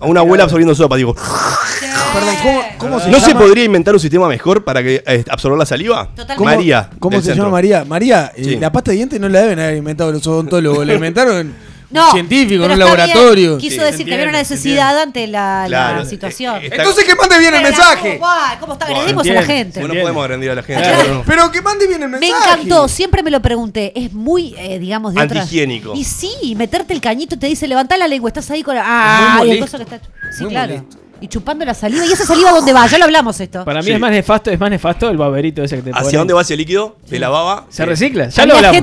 [0.00, 0.96] a una abuela absorbiendo sopa.
[0.96, 1.14] Digo,
[2.12, 5.58] Perdón, ¿cómo, cómo se ¿no se podría inventar un sistema mejor para que eh, absorber
[5.58, 6.08] la saliva?
[6.14, 6.34] Totalmente.
[6.36, 6.90] ¿Cómo- María.
[6.98, 7.44] ¿Cómo se Centro.
[7.44, 7.84] llama María?
[7.86, 8.56] María, eh, Sí.
[8.56, 11.54] la pasta de dientes no la deben haber inventado los odontólogos, la inventaron
[11.90, 12.12] No.
[12.12, 13.56] científicos en un laboratorio.
[13.56, 13.58] bien.
[13.58, 16.56] Quiso Sí, decir que había una necesidad ante la, situación.
[16.56, 18.18] eh, eh, Entonces que mande bien el mensaje.
[18.18, 18.84] Guau, ¿Cómo está?
[18.86, 19.80] Bueno, Agredimos a la gente.
[19.80, 20.00] No Entiende.
[20.02, 20.82] podemos agredir a la gente.
[20.82, 21.14] Claro.
[21.14, 21.22] no.
[21.26, 22.52] Pero que mande bien el Me mensaje.
[22.60, 23.92] encantó, siempre me lo pregunté.
[23.98, 25.94] Es muy, eh, digamos, de otras- Antihigiénico.
[25.94, 28.82] Y sí, meterte el cañito y te dice, levantá la lengua, estás ahí con la.
[28.82, 29.64] muy Ah, y el molesto.
[29.64, 30.06] coso que está.
[30.36, 30.74] Sí, Muy claro.
[30.74, 30.98] molesto.
[31.20, 32.04] Y chupando la saliva.
[32.06, 32.86] ¿Y esa saliva dónde va?
[32.86, 33.64] Ya lo hablamos esto.
[33.64, 33.92] Para mí Sí.
[33.92, 36.18] es más nefasto, es más nefasto el baberito ese que te ¿Hacia ponen.
[36.18, 36.96] dónde va ese líquido?
[37.08, 37.66] ¿De la baba?
[37.70, 38.28] ¿Se recicla?
[38.28, 38.82] Ya lo hablamos.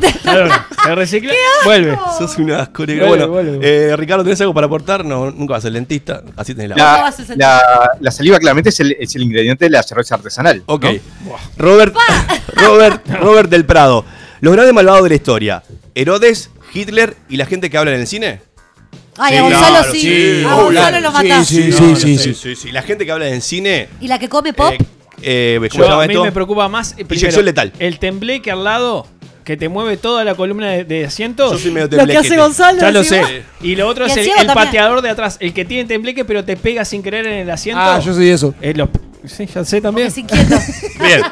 [0.84, 1.98] Se recicla, vuelve.
[2.18, 2.86] Sos una asco.
[2.86, 3.60] Bueno, vuelve.
[3.62, 5.06] eh, Ricardo, ¿tenés algo para aportar?
[5.06, 6.24] No, nunca vas a ser dentista.
[6.36, 7.14] Así tenés la baba.
[7.36, 7.62] La,
[8.00, 10.64] la saliva claramente es el, es el ingrediente de la cerveza artesanal.
[10.66, 10.84] Ok.
[10.86, 11.36] ¿no?
[11.58, 11.96] Robert,
[12.54, 14.06] Robert, Robert del Prado.
[14.42, 15.64] Los grandes malvados de la historia.
[15.96, 18.42] Herodes, Hitler y la gente que habla en el cine.
[19.18, 20.00] Ay, a Gonzalo claro, sí.
[20.02, 21.48] sí, a Gonzalo lo Sí, matás.
[21.48, 22.56] sí, No, sí, no sí, sé, sí.
[22.56, 22.72] sí.
[22.72, 23.88] La gente que habla en cine.
[24.02, 24.74] ¿Y la que come pop?
[24.74, 24.78] eh,
[25.22, 26.24] eh, ¿Cómo se Yo, llama a mí esto?
[26.26, 27.72] me preocupa más eh, primero, letal.
[27.80, 29.08] el tembleque al lado
[29.46, 31.52] que te mueve toda la columna de, de asientos.
[31.52, 32.82] Yo soy medio lo que hace Gonzalo.
[32.82, 33.44] Ya lo sé.
[33.62, 36.44] Y lo otro Y es el el, pateador de atrás, el que tiene tembleque pero
[36.44, 37.80] te pega sin querer en el asiento.
[37.82, 38.54] Ah, yo soy eso.
[38.60, 38.90] Eh, los-
[39.26, 40.08] sí, ya sé también.
[40.08, 40.56] Es inquieto.
[41.00, 41.22] Bien.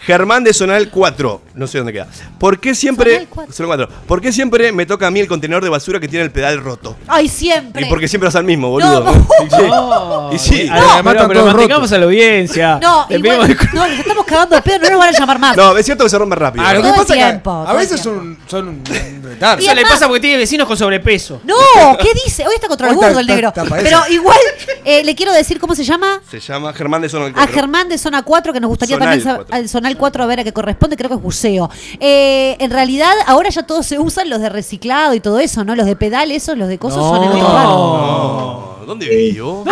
[0.00, 1.42] Germán de Sonal 4.
[1.54, 2.06] No sé dónde queda.
[2.38, 3.12] ¿Por qué siempre.
[3.14, 3.52] Sonal 4.
[3.54, 3.96] Sonal 4.
[4.06, 6.60] ¿Por qué siempre me toca a mí el contenedor de basura que tiene el pedal
[6.62, 6.96] roto?
[7.08, 7.82] Ay, siempre.
[7.82, 9.02] Y porque siempre es al mismo, boludo.
[9.42, 9.62] No, Y sí.
[9.68, 10.30] No.
[10.32, 10.68] Y sí.
[10.70, 12.78] Ah, pero, pero mantengamos a la audiencia.
[12.80, 15.56] No, igual, no, nos estamos cagando de pedo, no nos van a llamar más.
[15.56, 16.64] No, es cierto que se rompe rápido.
[16.66, 18.20] Ah, lo que Todo el pasa que a todo el veces tiempo.
[18.20, 18.84] son, son un
[19.24, 19.62] retardo.
[19.62, 21.40] Y Eso le además- pasa porque tiene vecinos con sobrepeso.
[21.44, 21.54] No,
[21.98, 22.46] ¿qué dice?
[22.46, 23.52] Hoy está contra el gordo el negro.
[23.54, 24.38] Pero igual,
[24.84, 26.20] eh, le quiero decir cómo se llama.
[26.30, 27.54] Se llama Germán de Sonal A 4.
[27.54, 29.64] Germán de Zona 4, que nos gustaría Zonal también saber, 4.
[29.64, 31.70] al Zonal 4 a ver a qué corresponde, creo que es buceo.
[32.00, 35.74] Eh, en realidad, ahora ya todos se usan los de reciclado y todo eso, ¿no?
[35.74, 37.48] Los de pedal, esos, los de cosas son en otro.
[37.48, 38.72] No.
[38.86, 39.06] ¿Dónde?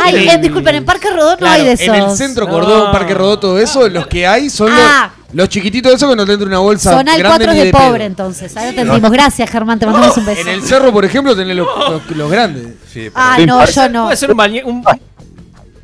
[0.03, 1.89] Ay, eh, disculpen, en Parque Rodón no hay de esos.
[1.89, 5.11] en el centro, Cordón, Parque Rodó, todo eso, los que hay son Ah.
[5.27, 7.65] los, los chiquititos esos que no te entra una bolsa Zonal grande 4 es de
[7.67, 8.07] de pobre, pedo.
[8.07, 8.57] entonces.
[8.57, 9.11] Ahora entendimos.
[9.11, 10.41] Gracias, Germán, te mandamos un beso.
[10.43, 12.69] En el cerro, por ejemplo, tenés los, los- los grandes.
[12.93, 14.05] Sí, Ah, Sí, no, yo no.
[14.05, 14.85] Puede ser un bañe- un-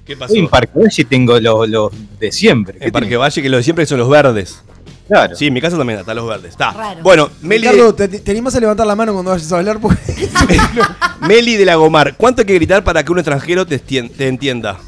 [0.07, 0.35] ¿Qué pasó?
[0.35, 2.79] En Parque Valle tengo los, los de siempre.
[2.81, 4.63] En Parque Valle, que lo de siempre son los verdes.
[5.09, 5.37] Claro.
[5.37, 6.51] Sí, en mi casa también está los verdes.
[6.53, 6.73] Está.
[6.73, 7.03] Raro.
[7.03, 10.01] Bueno, Meli, Ricardo, te, te animás a levantar la mano cuando vayas a hablar porque
[11.21, 12.17] Meli de la Gomar.
[12.17, 13.81] ¿Cuánto hay que gritar para que un extranjero te,
[14.27, 14.79] entienda?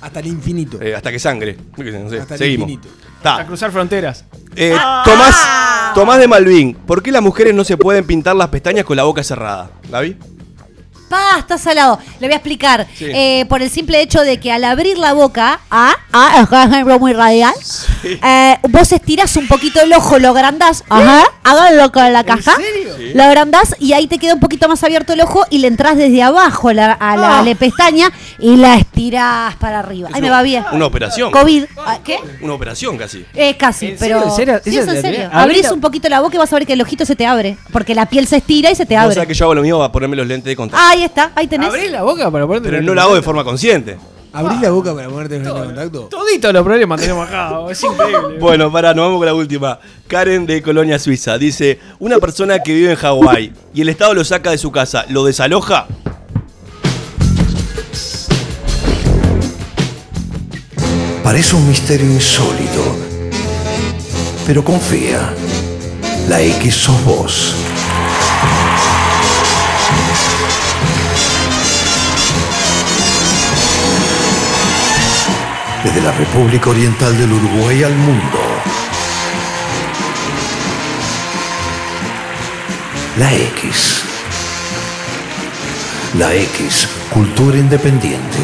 [0.00, 0.80] hasta el infinito.
[0.80, 1.56] Eh, hasta que sangre.
[1.76, 2.20] No sé.
[2.20, 2.70] Hasta el Seguimos.
[2.70, 2.88] infinito.
[3.24, 3.46] a Está.
[3.46, 4.24] cruzar fronteras.
[4.54, 5.02] Eh, Ah.
[5.04, 6.74] Tomás, Tomás de Malvin.
[6.74, 9.70] ¿Por qué las mujeres no se pueden pintar las pestañas con la boca cerrada?
[9.90, 10.16] ¿Gaby?
[11.08, 11.98] Pa, está salado.
[12.20, 12.86] Le voy a explicar.
[12.96, 13.06] Sí.
[13.12, 16.72] Eh, por el simple hecho de que al abrir la boca, ah, ah, es un
[16.72, 17.54] ejemplo muy radial,
[18.04, 22.94] eh, vos estirás un poquito el ojo, lo agrandás, ajá, háganlo con la caja, serio?
[23.14, 25.96] lo agrandás y ahí te queda un poquito más abierto el ojo y le entras
[25.96, 27.42] desde abajo a la, a la, Ah.
[27.42, 30.08] la pestaña y la estirás para arriba.
[30.12, 30.64] Ay, me va bien.
[30.72, 31.30] Una operación.
[31.30, 31.64] COVID.
[31.78, 32.18] Ah, ¿Qué?
[32.40, 33.24] Una operación casi.
[33.34, 34.18] Eh, casi, ¿En pero.
[34.20, 34.30] serio?
[34.30, 34.60] ¿En serio?
[34.64, 35.30] Sí, ¿Esa es es en serio.
[35.32, 37.56] Abrís un poquito la boca y vas a ver que el ojito se te abre.
[37.72, 39.14] Porque la piel se estira y se te O abre.
[39.14, 40.84] sea que yo hago lo mío a ponerme los lentes de contacto.
[40.98, 41.68] Ahí está, ahí tenés.
[41.68, 42.70] Abrí la boca para ponerte.
[42.70, 43.96] Pero no lo hago de forma consciente.
[44.32, 46.00] ¿Abrís la boca para ponerte en frente de contacto?
[46.10, 47.52] Toditos los problemas tenemos acá.
[47.70, 48.38] Es increíble.
[48.40, 49.78] Bueno, para, nos vamos con la última.
[50.08, 54.24] Karen de Colonia Suiza dice: Una persona que vive en Hawái y el Estado lo
[54.24, 55.86] saca de su casa, ¿lo desaloja?
[61.22, 62.96] Parece un misterio insólito.
[64.48, 65.32] Pero confía.
[66.28, 67.54] La X sos vos.
[75.84, 78.38] Desde la República Oriental del Uruguay al mundo.
[83.16, 84.02] La X.
[86.18, 88.38] La X, cultura independiente.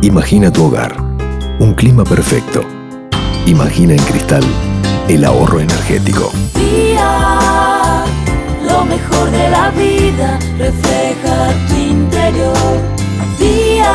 [0.00, 0.96] Imagina tu hogar,
[1.58, 2.62] un clima perfecto.
[3.46, 4.44] Imagina en cristal
[5.08, 6.32] el ahorro energético.
[8.94, 12.54] Mejor de la vida refleja tu interior.
[13.40, 13.92] Día,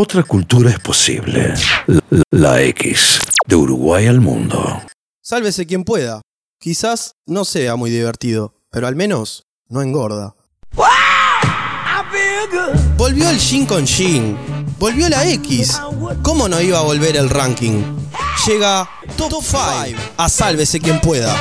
[0.00, 1.54] Otra cultura es posible.
[2.30, 4.80] La, X, de Uruguay al mundo.
[5.20, 6.20] Sálvese quien pueda.
[6.60, 10.36] Quizás no sea muy divertido, pero al menos no engorda.
[12.96, 14.38] Volvió el Shin con Shin.
[14.78, 15.80] Volvió la X.
[16.22, 17.82] ¿Cómo no iba a volver el ranking?
[18.46, 19.58] Llega Top 5
[20.16, 21.34] a Sálvese quien pueda.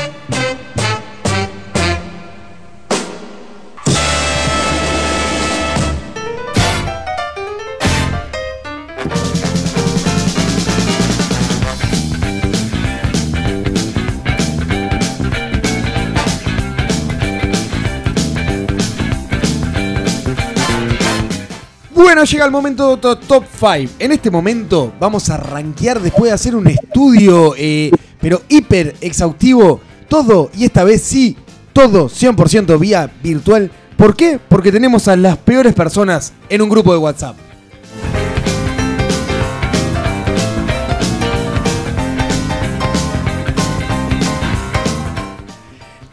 [21.98, 23.94] Bueno, llega el momento de to- top 5.
[23.98, 27.90] En este momento vamos a rankear después de hacer un estudio, eh,
[28.22, 29.82] pero hiper exhaustivo.
[30.08, 31.36] Todo, y esta vez sí,
[31.74, 33.72] todo 100% vía virtual.
[33.98, 34.40] ¿Por qué?
[34.48, 37.36] Porque tenemos a las peores personas en un grupo de WhatsApp.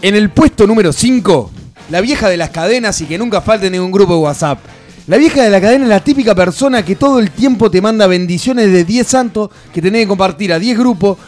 [0.03, 1.51] En el puesto número 5,
[1.90, 4.59] la vieja de las cadenas y que nunca falte en ningún grupo de WhatsApp.
[5.07, 8.07] La vieja de la cadena es la típica persona que todo el tiempo te manda
[8.07, 11.19] bendiciones de 10 santos que tenés que compartir a 10 grupos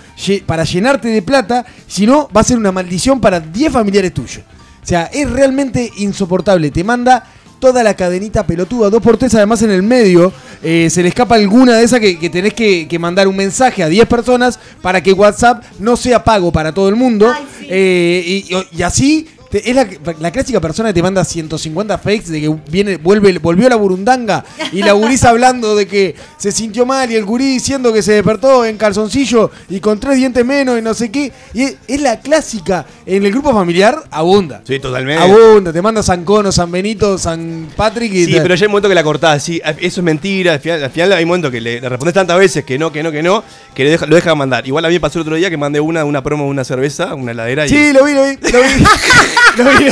[0.46, 4.44] para llenarte de plata, si no va a ser una maldición para 10 familiares tuyos.
[4.82, 6.70] O sea, es realmente insoportable.
[6.70, 7.22] Te manda
[7.58, 11.34] toda la cadenita pelotuda, dos por tres, además en el medio, eh, se le escapa
[11.34, 15.02] alguna de esas que, que tenés que, que mandar un mensaje a 10 personas para
[15.02, 17.30] que WhatsApp no sea pago para todo el mundo.
[17.68, 19.86] Eh, y, y así Te- es la,
[20.20, 24.44] la clásica persona que te manda 150 fakes de que viene, vuelve, volvió la burundanga
[24.72, 28.12] y la gurisa hablando de que se sintió mal y el gurí diciendo que se
[28.14, 31.32] despertó en calzoncillo y con tres dientes menos y no sé qué.
[31.54, 32.84] Y es, es la clásica.
[33.06, 34.62] En el grupo familiar abunda.
[34.66, 35.22] Sí, totalmente.
[35.22, 38.66] Abunda, te manda San Cono, San Benito, San Patrick y Sí, te- pero ya hay
[38.66, 41.28] un momento que la cortás, sí, eso es mentira, al final, al final hay un
[41.28, 43.90] momento que le, le respondes tantas veces que no, que no, que no, que le
[43.90, 44.66] deja- lo deja mandar.
[44.66, 46.64] Igual a mí me pasó el otro día que mandé una, una promo de una
[46.64, 47.68] cerveza, una heladera y...
[47.68, 48.68] Sí, lo vi, lo vi, lo vi.
[49.64, 49.86] lo vi,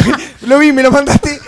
[0.46, 1.40] lo vi, me lo mandaste.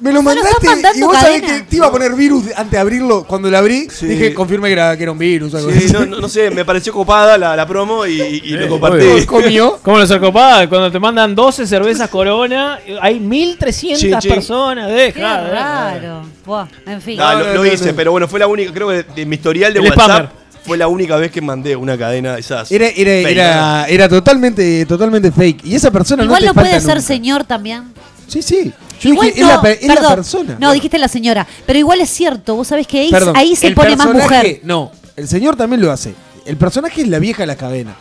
[0.00, 1.58] Me lo mandaste y vos sabés cadena.
[1.58, 3.24] que te iba a poner virus antes de abrirlo.
[3.24, 5.52] Cuando lo abrí, dije, confirme que era, que era un virus.
[5.54, 5.92] o algo Sí, así.
[5.92, 9.04] no, no- no sé, me pareció copada la, la promo y, y- y lo compartí.
[9.26, 9.76] ¿Comió?
[9.82, 10.68] ¿Cómo lo ser copada?
[10.68, 14.30] Cuando te mandan 12 cervezas Corona, hay 1300 Chin, chin.
[14.34, 14.86] personas.
[14.86, 15.50] Qué Deja, deja.
[15.52, 16.22] raro.
[16.46, 17.18] Buah, en fin.
[17.18, 19.86] No, lo, hice, pero bueno, fue la única, creo que de mi historial de El
[19.86, 20.28] WhatsApp spammer.
[20.68, 22.70] Fue la única vez que mandé una cadena de esas.
[22.70, 25.64] Era, era, fake, era, era totalmente, totalmente fake.
[25.64, 27.06] Y esa persona Igual no no te falta puede ser nunca.
[27.06, 27.84] señor también.
[28.28, 28.72] Sí, sí.
[29.00, 30.14] Yo Igual dije, no, es, la, es la perdón.
[30.16, 30.56] persona.
[30.60, 31.46] No, dijiste la señora.
[31.66, 34.60] Pero igual es cierto, vos sabés que ahí, Perdón, ahí se el pone más mujer.
[34.64, 36.14] No, el señor también lo hace.
[36.44, 37.96] El personaje es la vieja de la cadena.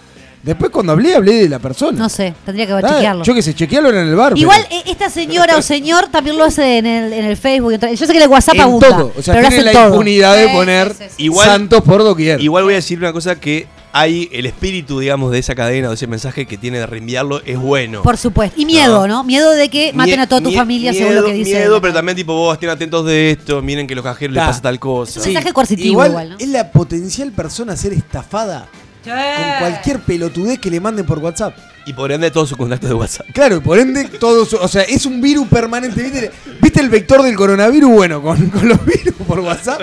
[0.48, 1.98] Después cuando hablé, hablé de la persona.
[2.00, 3.24] No sé, tendría que Ah, chequearlo.
[3.24, 4.34] Yo que sé, chequealo en el bar.
[4.38, 7.74] Igual pero- eh, esta señora o señor también lo hace en el, en el Facebook.
[7.74, 8.88] Yo sé que el WhatsApp en abunda.
[8.90, 9.12] todo.
[9.18, 9.88] O sea, pero tiene la todo.
[9.90, 11.24] impunidad de poner sí, sí, sí.
[11.26, 12.42] Igual- santos por doquier.
[12.42, 15.96] Igual voy a decir una cosa que hay el espíritu, digamos, de esa cadena, de
[15.96, 18.04] ese mensaje que tiene de reenviarlo, es bueno.
[18.04, 18.60] Por supuesto.
[18.62, 19.24] Y miedo, ¿no?
[19.24, 21.52] Miedo de que maten a toda tu familia miedo, según lo que dice.
[21.58, 24.62] Miedo, pero también tipo, vos estén atentos de esto, miren que los cajeros les pasa
[24.62, 25.20] tal cosa.
[25.20, 26.36] un mensaje coercitivo igual, igual, ¿no?
[26.38, 28.68] es la potencial persona a ser estafada
[29.08, 31.56] con cualquier pelotudez que le manden por WhatsApp.
[31.86, 33.28] Y por ende todos sus contactos de WhatsApp.
[33.34, 36.04] Claro, y por ende, todo su- o sea, es un virus permanente.
[36.04, 37.90] ¿Viste, ¿Viste el vector del coronavirus?
[37.92, 39.82] Bueno, con, con los virus por WhatsApp.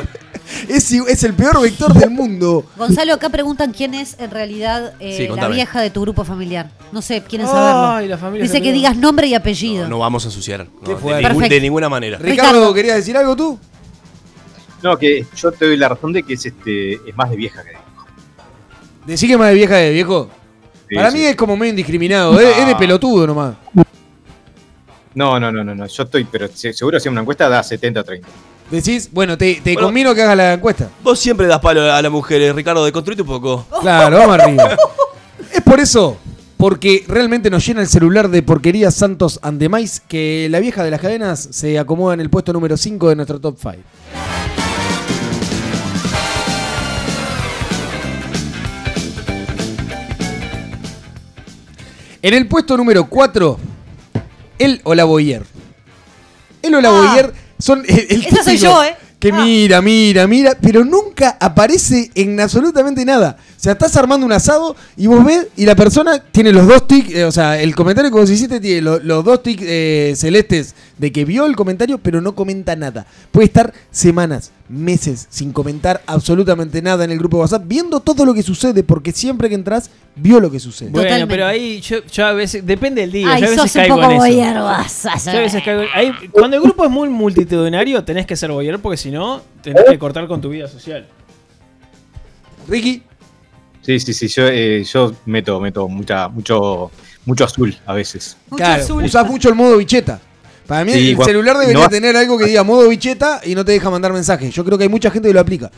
[0.69, 2.67] Es, es el peor vector del mundo.
[2.77, 6.71] Gonzalo, acá preguntan quién es en realidad eh, Sí, la vieja de tu grupo familiar.
[6.93, 8.09] No sé, quieren Ay, saberlo.
[8.09, 9.85] la familia Dice que digas nombre y apellido.
[9.85, 10.67] No, no vamos a ensuciar.
[10.83, 12.19] no, de, ningún- de ninguna manera.
[12.19, 12.75] Ricardo, Ricardo.
[12.75, 13.59] ¿querías decir algo tú?
[14.83, 17.63] No, que yo te doy la razón de que es este es más de vieja
[17.65, 17.84] que de.
[19.07, 20.31] Decí que más de vieja de viejo.
[20.89, 21.19] Sí, Para sí.
[21.19, 22.39] mí es como medio indiscriminado.
[22.41, 23.55] Es, es de pelotudo nomás.
[25.15, 25.87] No, no, no, no, no.
[25.87, 28.29] Yo estoy, pero se- seguro si una encuesta da 70 o 30.
[28.71, 29.89] Decís, bueno, te, te Bueno.
[29.89, 30.89] convino que hagas la encuesta.
[31.03, 33.67] Vos siempre das palo a las mujeres, Ricardo, deconstruite un poco.
[33.81, 34.77] Claro, vamos arriba.
[35.53, 36.17] Es por eso,
[36.57, 40.91] porque realmente nos llena el celular de porquerías santos and demais, que la vieja de
[40.91, 43.75] las cadenas se acomoda en el puesto número 5 de nuestro top 5.
[52.25, 53.59] En el puesto número 4,
[54.59, 55.45] el o la Boyer.
[56.63, 56.93] El o la Ah.
[56.93, 58.97] Boyer son el, el Esa soy yo, ¿eh?
[59.21, 59.45] Que Ah.
[59.45, 63.37] mira, mira, mira, pero nunca aparece en absolutamente nada.
[63.65, 66.87] O sea, estás armando un asado y vos ves y la persona tiene los dos
[66.87, 70.13] tics, eh, o sea, el comentario que vos hiciste tiene lo- los dos tics eh,
[70.17, 73.07] celestes de que vio el comentario, pero no comenta nada.
[73.33, 78.27] Puede estar semanas, meses sin comentar absolutamente nada en el grupo de WhatsApp, viendo todo
[78.27, 80.91] lo que sucede, porque siempre que entras, vio lo que sucede.
[80.91, 81.35] Bueno, Totalmente.
[81.35, 83.29] pero ahí yo, yo a veces, depende del día.
[83.33, 84.27] Ay, yo a veces sos un caigo poco en eso.
[84.27, 88.27] boyer, vas a Yo a veces caigo- ahí- cuando el grupo es muy multitudinario, tenés
[88.27, 91.07] que ser boyer porque si no, tenés que cortar con tu vida social.
[92.69, 93.03] Ricky,
[93.85, 94.29] Sí, sí, sí.
[94.29, 96.91] Yo, eh, yo meto, meto mucha, mucho,
[97.27, 98.37] mucho azul a veces.
[98.57, 100.21] claro, usás mucho el modo bicheta.
[100.67, 103.65] Para mí Sí, el celular debería no- tener algo que diga modo bicheta y no
[103.65, 104.53] te deja mandar mensajes.
[104.55, 105.71] Yo creo que hay mucha gente que lo aplica.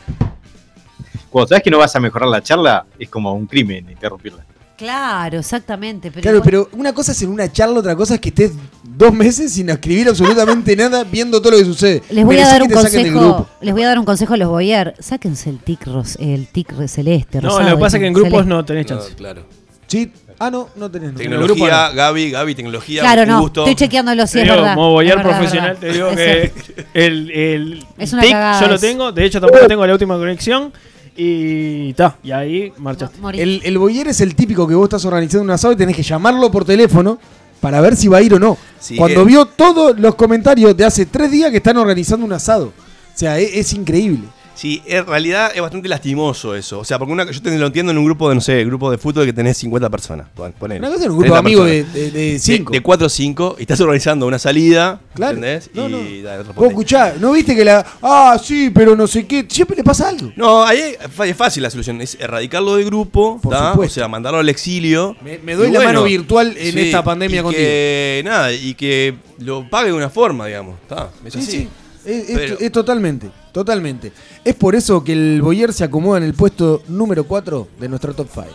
[1.29, 4.45] Cuando sabes que no vas a mejorar la charla, es como un crimen interrumpirla.
[4.77, 6.11] Claro, exactamente.
[6.11, 8.53] Pero Claro, igual- pero una cosa es en una charla, otra cosa es que estés
[8.85, 12.03] dos meses sin escribir absolutamente nada, viendo todo lo que sucede.
[12.11, 13.49] Les voy a dar que un consejo.
[13.61, 14.95] Les voy a dar un consejo a los boyer.
[14.99, 18.13] Sáquense el tic ros- el tic celeste, No, rosado, lo que pasa es que en
[18.13, 18.49] grupos celeste.
[18.51, 19.15] no tenés chance.
[19.15, 19.45] claro.
[19.87, 20.13] Sí.
[20.39, 21.13] Ah, no, no tenés.
[21.13, 21.19] no.
[21.19, 23.01] Tecnología, Gaby, Gaby, tecnología.
[23.01, 23.41] Claro, un no.
[23.41, 23.61] gusto.
[23.63, 24.75] Estoy chequeándolo si Te es verdad.
[24.75, 26.53] como boyer Es verdad, profesional, es te digo Es que
[26.93, 28.87] el, el Es una tic cagada yo lo eso.
[28.87, 29.13] tengo.
[29.13, 30.73] De hecho, tampoco tengo la última conexión.
[31.17, 33.19] Y ta, y ahí marchaste.
[33.35, 36.03] El, el boyer es el típico que vos estás organizando un asado y tenés que
[36.03, 37.19] llamarlo por teléfono
[37.61, 38.59] para ver si va a ir o no.
[38.79, 39.25] Sí, Cuando eh.
[39.25, 42.67] vio todos los comentarios de hace tres días que están organizando un asado.
[42.67, 44.29] O sea, es, es increíble.
[44.57, 46.81] Sí, en realidad es bastante lastimoso eso.
[46.81, 48.91] O sea, porque una, yo te lo entiendo en un grupo de, no sé, grupo
[48.91, 50.27] de fútbol que tenés 50 personas.
[50.59, 50.81] Ponele.
[50.81, 52.13] Una cosa es un grupo de 30 amigos de, personas.
[52.15, 52.73] de, de cinco.
[52.73, 55.01] De 4 o 5 y estás organizando una salida.
[55.15, 55.35] Claro.
[55.37, 55.71] ¿Entendés?
[55.75, 57.85] No, y dale, Vos escuchá, ¿no viste que la.
[58.03, 59.47] Ah, sí, pero no sé qué.
[59.49, 60.33] Siempre le pasa algo.
[60.37, 60.95] No, ahí
[61.25, 62.01] es fácil la solución.
[62.01, 65.17] Es erradicarlo del grupo, Por o sea, mandarlo al exilio.
[65.23, 67.63] Me, me doy Y la bueno, mano virtual en sí, esta pandemia y contigo.
[67.63, 70.77] Que, nada, y que lo pague de una forma, digamos.
[70.89, 71.11] ¿tá?
[71.25, 71.51] Es Sí, así.
[71.51, 71.69] sí.
[72.07, 74.13] Es, es- Pero- es totalmente, totalmente.
[74.45, 78.15] Es por eso que el Boyer se acomoda en el puesto número 4 de nuestro
[78.15, 78.47] top 5.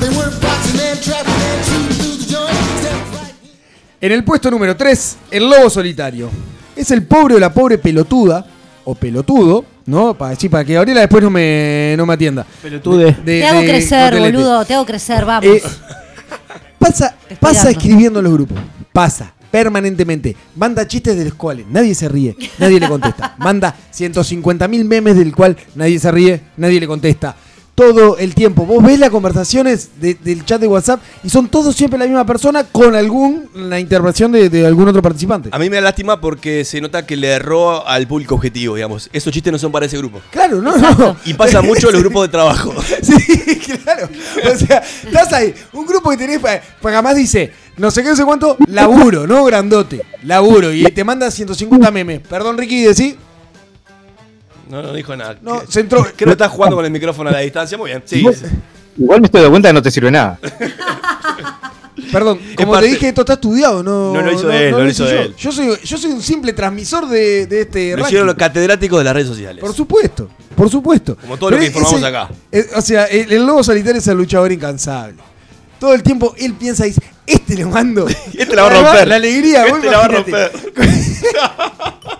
[0.00, 2.46] They weren't boxing and trapping and shooting through
[3.98, 6.30] the En el puesto número 3, el lobo solitario.
[6.76, 8.46] Es el pobre o la pobre pelotuda,
[8.84, 10.14] o pelotudo, ¿no?
[10.14, 12.46] Para, sí, para que Gabriela después no me, no me atienda.
[12.62, 13.06] Pelotude.
[13.24, 14.36] De- Te hago de crecer, Cotelete.
[14.36, 14.64] boludo.
[14.64, 15.44] Te hago crecer, vamos.
[15.46, 15.62] Eh,
[16.78, 17.70] pasa, pasa dando.
[17.70, 18.58] escribiendo en los grupos.
[18.92, 19.34] Pasa.
[19.50, 20.36] Permanentemente.
[20.56, 23.34] Manda chistes de los cuales nadie se ríe, nadie le contesta.
[23.38, 27.34] Manda 150.000 memes del cual nadie se ríe, nadie le contesta.
[27.78, 28.66] Todo el tiempo.
[28.66, 32.26] Vos ves las conversaciones de- del chat de WhatsApp y son todos siempre la misma
[32.26, 35.48] persona con algún la intervención de, de algún otro participante.
[35.52, 39.08] A mí me da lástima porque se nota que le erró al público objetivo, digamos.
[39.12, 40.20] Esos chistes no son para ese grupo.
[40.32, 41.16] Claro, no, no.
[41.24, 42.74] Y pasa mucho en los grupos de trabajo.
[43.00, 44.08] Sí, claro.
[44.52, 45.54] O sea, estás ahí.
[45.72, 49.44] Un grupo que tenés, para jamás dice, no sé qué, no sé cuánto, laburo, ¿no?
[49.44, 50.04] Grandote.
[50.24, 50.72] Laburo.
[50.72, 52.20] Y te manda 150 memes.
[52.28, 53.16] Perdón, Ricky, decí.
[54.68, 55.36] No, no dijo nada.
[55.42, 56.02] No, se entró.
[56.02, 57.76] Creo que estás jugando con el micrófono a la distancia.
[57.78, 58.02] Muy bien.
[58.04, 58.18] Sí.
[58.20, 58.36] Igual,
[58.98, 60.38] igual me estoy dando cuenta que no te sirve nada.
[62.12, 64.14] Perdón, como parte- te dije, esto está estudiado, no.
[64.14, 65.10] No lo hizo él, no lo hizo yo.
[65.10, 65.34] él.
[65.36, 69.04] Yo soy, yo soy un simple transmisor de, de este Lo hicieron los catedráticos de
[69.04, 69.60] las redes sociales.
[69.60, 71.16] Por supuesto, por supuesto.
[71.16, 72.30] Como todo lo que Pero informamos ese- acá.
[72.52, 75.16] eh, o sea, el, el lobo solitario es el luchador incansable.
[75.78, 78.06] Todo el tiempo él piensa y dice, este le mando.
[78.38, 79.08] Este la va a romper.
[79.08, 80.50] La alegría, Este la va a imagínate.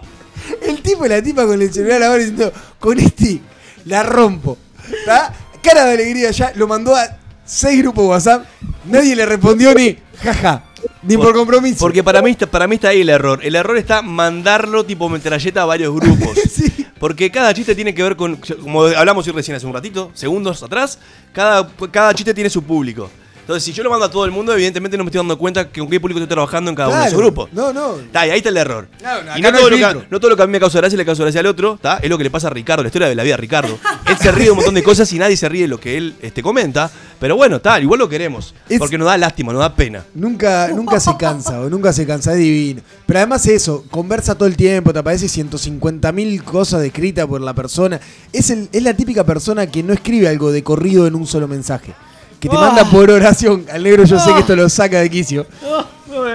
[0.89, 3.41] Tipo y la tipa con el celular ahora diciendo, con este
[3.85, 4.57] la rompo.
[5.05, 5.33] ¿Tá?
[5.63, 7.07] Cara de alegría ya, lo mandó a
[7.45, 8.45] seis grupos de WhatsApp,
[8.87, 10.65] nadie le respondió ni jaja,
[11.03, 11.79] ni por, compromiso.
[11.79, 13.41] Porque para mí, está- para mí está ahí el error.
[13.43, 16.39] El error está mandarlo tipo metralleta a varios grupos.
[16.99, 20.63] Porque cada chiste tiene que ver con, como hablamos hoy recién hace un ratito, segundos
[20.63, 20.99] atrás,
[21.33, 23.11] cada, cada chiste tiene su público.
[23.49, 25.71] Entonces, si yo lo mando a todo el mundo, evidentemente no me estoy dando cuenta
[25.71, 27.33] que con qué público estoy trabajando en cada uno de esos Claro.
[27.33, 27.49] grupos.
[27.55, 27.97] No, no.
[27.97, 28.89] Está, y ahí está el error.
[29.03, 30.53] No, no, y acá no no todo, lo que, no todo lo que a mí
[30.53, 31.97] me causa gracia le causa gracia al otro, ¿está?
[31.97, 33.79] Es lo que le pasa a Ricardo, la historia de la vida de Ricardo.
[34.07, 35.97] Él se ríe de un montón de cosas y nadie se ríe de lo que
[35.97, 36.91] él este, comenta.
[37.19, 38.55] Pero bueno, está, igual lo queremos.
[38.69, 40.05] Es- Porque nos da lástima, nos da pena.
[40.15, 42.83] Nunca, nunca se cansa, o nunca se cansa, es divino.
[43.07, 47.55] Pero además eso, conversa todo el tiempo, te aparece 150 mil cosas descritas por la
[47.55, 47.99] persona.
[48.31, 51.49] Es, el, es la típica persona que no escribe algo de corrido en un solo
[51.49, 51.95] mensaje.
[52.41, 52.61] Que te Ah.
[52.61, 53.67] manda por oración.
[53.73, 55.47] Al negro yo sé que esto lo saca de quicio.
[55.65, 55.85] Oh,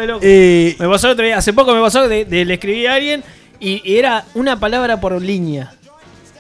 [0.06, 0.20] loco.
[0.22, 3.24] Eh, Me pasó otro día, hace poco me pasó de, de- le escribí a alguien
[3.60, 5.74] y era una palabra por línea.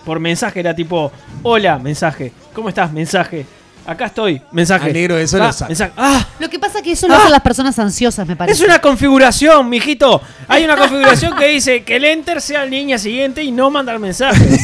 [0.05, 1.11] Por mensaje, era tipo,
[1.43, 2.33] hola, mensaje.
[2.53, 2.91] ¿Cómo estás?
[2.91, 3.45] Mensaje.
[3.85, 4.87] Acá estoy, mensaje.
[4.87, 5.67] Al negro eso Ah, lo saca.
[5.69, 5.91] mensaje.
[5.97, 7.17] Ah, Lo que pasa es que eso lo Ah.
[7.17, 8.61] hacen las personas ansiosas, me parece.
[8.61, 10.21] es una configuración, mijito.
[10.47, 14.45] Hay una configuración que dice que el enter sea línea siguiente y no mandar mensaje.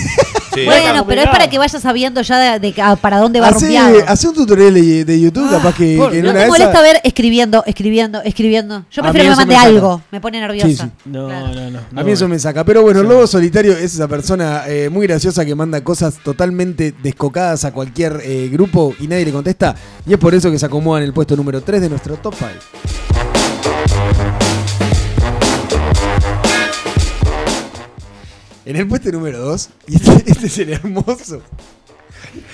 [0.65, 3.59] Bueno, pero es para que vayas sabiendo ya de, de- a- para dónde va Hace,
[3.67, 3.99] rumbeado.
[4.07, 6.49] hace un tutorial de, de YouTube, capaz que, por- que en No una me de
[6.51, 8.83] molesta ver escribiendo, escribiendo, escribiendo.
[8.91, 9.67] Yo A prefiero que me eso mande me saca.
[9.69, 10.01] algo.
[10.11, 10.67] Me pone nerviosa.
[10.67, 10.83] Sí, sí.
[11.05, 11.79] No, no, no.
[11.95, 12.65] A mí eso me saca.
[12.65, 16.93] Pero bueno, el lobo solitario es esa persona eh, muy graciosa que manda cosas totalmente
[17.03, 19.75] descocadas a cualquier eh, grupo y nadie le contesta.
[20.05, 22.35] Y es por eso que se acomoda en el puesto número 3 de nuestro top
[22.37, 22.49] 5.
[28.65, 31.41] En el puesto número 2, y este, este es el hermoso.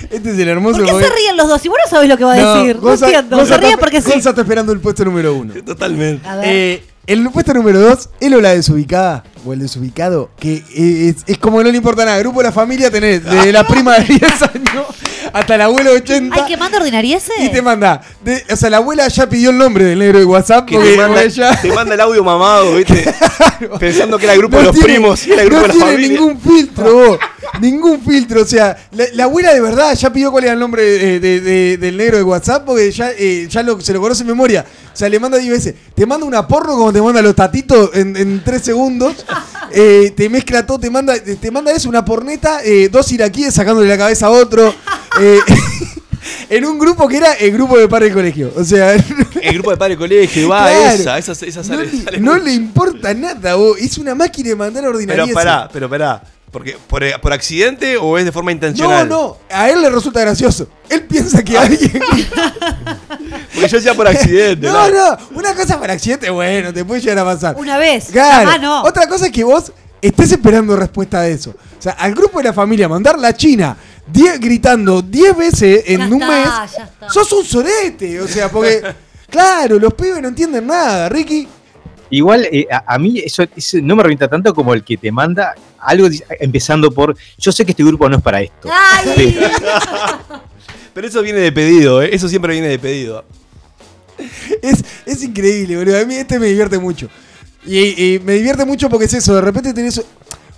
[0.09, 0.77] Este es el hermoso.
[0.77, 1.65] ¿Por qué porque- se ríen los dos?
[1.65, 2.79] Y vos no sabés lo que va a No, decir.
[2.81, 3.37] No entiendo.
[3.37, 4.11] Gonza Se ríen está- porque sí.
[4.11, 5.53] Gonza está esperando el puesto número 1.
[5.65, 6.27] Totalmente.
[6.27, 6.45] A ver.
[6.47, 11.37] Eh, el puesto número 2, él o la desubicada, o el desubicado, que es, es
[11.37, 12.17] como no le importa nada.
[12.19, 14.85] Grupo de la familia tenés de la prima de 10 años
[15.33, 16.35] hasta la abuela de 80.
[16.35, 17.31] Ay, que manda ordinariese.
[17.39, 18.01] Y te manda.
[18.23, 20.65] de- o sea, la abuela ya pidió el nombre del negro de WhatsApp.
[20.65, 23.05] Que porque te manda, ella te manda el audio mamado, ¿viste?
[23.79, 25.73] Pensando que era el grupo no de los tiene- primos y era el grupo no
[25.73, 26.19] de la tiene familia.
[26.19, 27.19] ningún filtro, vos.
[27.61, 28.41] Ningún filtro.
[28.41, 31.41] O sea, la, la abuela de verdad ya pidió cuál era el nombre de- de-
[31.41, 34.65] de- del negro de WhatsApp porque ya, eh, ya lo, se lo conoce en memoria.
[34.93, 35.75] O sea, le manda 10 veces.
[35.93, 39.25] Te manda una porno como te manda los tatitos en, en 3 segundos.
[39.77, 43.89] Eh, te mezcla todo, te manda, te manda eso, una porneta, eh, dos iraquíes sacándole
[43.89, 44.73] la cabeza a otro.
[45.19, 45.39] eh,
[46.49, 48.53] en un grupo que era el grupo de padres del colegio.
[48.55, 48.93] O sea,
[49.41, 50.95] El grupo de padre colegio, va, Claro.
[50.95, 53.77] esa, esa, esa no, sale, le, sale no le importa nada, vos.
[53.79, 55.23] Es una máquina de mandar ordinaria.
[55.23, 56.21] Pero pará, pero pará.
[56.55, 59.09] Porque, por, por accidente o es de forma intencional?
[59.09, 60.69] No, no, a él le resulta gracioso.
[60.87, 61.91] Él piensa que alguien.
[63.53, 64.65] Porque yo decía por accidente.
[64.65, 67.55] no, no, una cosa por accidente, bueno, te puede llegar a pasar.
[67.57, 68.05] Una vez.
[68.09, 68.45] Claro.
[68.47, 68.83] Jamás no.
[68.83, 71.49] Otra cosa es que vos estés esperando respuesta de eso.
[71.77, 73.75] O sea, al grupo de la familia mandar la China
[74.07, 76.45] die- gritando 10 veces en Ya un está, mes,
[76.77, 77.09] ya está.
[77.09, 78.21] sos un sorete.
[78.21, 78.81] O sea, porque,
[79.29, 81.47] claro, los pibes no entienden nada, Ricky.
[82.09, 85.11] Igual eh, a, a mí eso, eso no me revienta tanto como el que te
[85.11, 86.07] manda algo
[86.39, 88.69] empezando por yo sé que este grupo no es para esto.
[88.71, 89.37] Ay.
[90.93, 92.09] Pero eso viene de pedido, ¿eh?
[92.13, 93.25] Eso siempre viene de pedido.
[94.61, 95.99] Es, es increíble, boludo.
[95.99, 97.09] A mí este me divierte mucho.
[97.65, 100.01] Y, y me divierte mucho porque es eso, de repente tenés...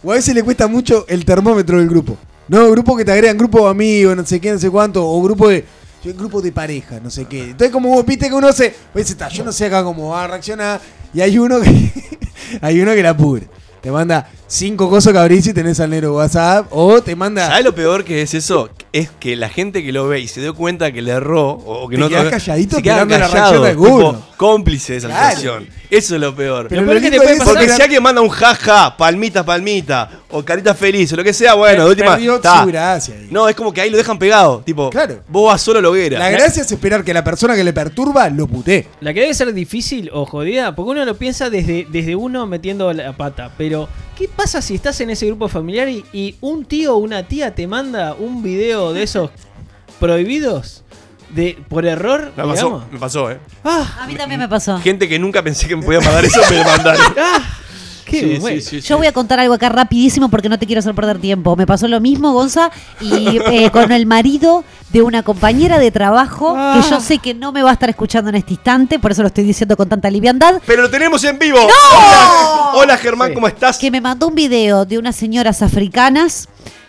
[0.04, 2.18] O a veces le cuesta mucho el termómetro del grupo.
[2.48, 5.22] No, grupo que te agregan, grupo de amigos, no sé qué, no sé cuánto, o
[5.24, 5.66] grupo de...
[6.14, 7.52] Grupo de pareja, no sé qué.
[7.52, 8.74] Entonces, como vos viste que uno se.
[8.94, 10.82] Pues está, yo no sé acá cómo va a reaccionar.
[11.14, 11.92] Y hay uno que.
[12.62, 13.48] hay uno que la pudre.
[13.82, 16.68] Te manda cinco cosas que abrís y tenés al negro WhatsApp.
[16.72, 17.48] O te manda.
[17.48, 18.70] ¿Sabes lo peor que es eso?
[18.94, 21.88] Es que la gente que lo ve y se dio cuenta que le erró o
[21.88, 25.36] que Te no quedás calladito se queda esperando la tipo, cómplice de esa Claro.
[25.36, 25.68] situación.
[25.90, 26.68] Eso es lo peor.
[26.70, 28.98] Pero Lo peor lo que te puede es Porque pasar- si alguien manda un jaja,
[28.98, 32.12] palmita, palmita, o carita feliz, o lo que sea, bueno, de última.
[32.16, 32.62] Perdió está.
[32.62, 33.28] su gracia ahí.
[33.32, 34.62] No, es como que ahí lo dejan pegado.
[34.66, 35.22] Tipo, Claro.
[35.28, 36.20] vos vas solo a la hoguera.
[36.20, 38.88] La gracia es esperar que la persona que le perturba lo putee.
[39.02, 42.92] La que debe ser difícil o jodida, porque uno lo piensa desde, desde uno metiendo
[42.94, 43.52] la pata.
[43.58, 43.88] Pero,
[44.18, 47.54] ¿qué pasa si estás en ese grupo familiar y, y un tío o una tía
[47.54, 49.30] te manda un video de esos
[50.00, 50.84] prohibidos?
[51.30, 52.92] De, por error, Me pasó, digamos?
[52.92, 53.38] me pasó, eh.
[53.66, 54.80] A mí también me pasó.
[54.80, 57.02] Gente que nunca pensé que me podía mandar eso, me lo mandaron.
[58.08, 58.62] Qué Sí, bueno.
[58.62, 59.00] sí, sí, Yo sí.
[59.00, 61.56] voy a contar algo acá rapidísimo porque no te quiero hacer perder tiempo.
[61.56, 66.56] Me pasó lo mismo, Gonza, y eh, con el marido de una compañera de trabajo
[66.74, 69.22] que yo sé que no me va a estar escuchando en este instante, por eso
[69.22, 70.62] lo estoy diciendo con tanta liviandad.
[70.66, 71.58] Pero lo tenemos en vivo.
[71.60, 71.68] ¡No!
[71.68, 73.78] Hola, hola, Germán, ¿cómo estás?
[73.78, 76.48] Que me mandó un video de unas señoras africanas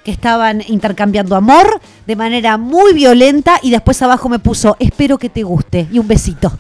[0.09, 5.29] que estaban intercambiando amor de manera muy violenta y después abajo me puso espero que
[5.29, 6.51] te guste y un besito.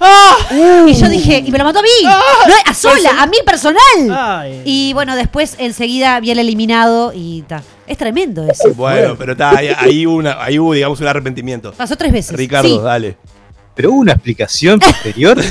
[0.86, 2.10] Y yo dije, y me lo mandó a mí, no,
[2.66, 3.80] a sola, a mí personal.
[4.10, 4.60] Ay.
[4.66, 7.62] Y bueno, después enseguida vi el eliminado y ta.
[7.86, 8.74] Es tremendo eso.
[8.74, 11.72] Bueno, pero está, ahí, ahí hubo una, ahí hubo, digamos, un arrepentimiento.
[11.72, 12.36] Pasó tres veces.
[12.36, 12.78] Ricardo, Sí.
[12.84, 13.16] dale.
[13.78, 15.36] Pero hubo una explicación posterior.
[15.36, 15.46] ¿Ves?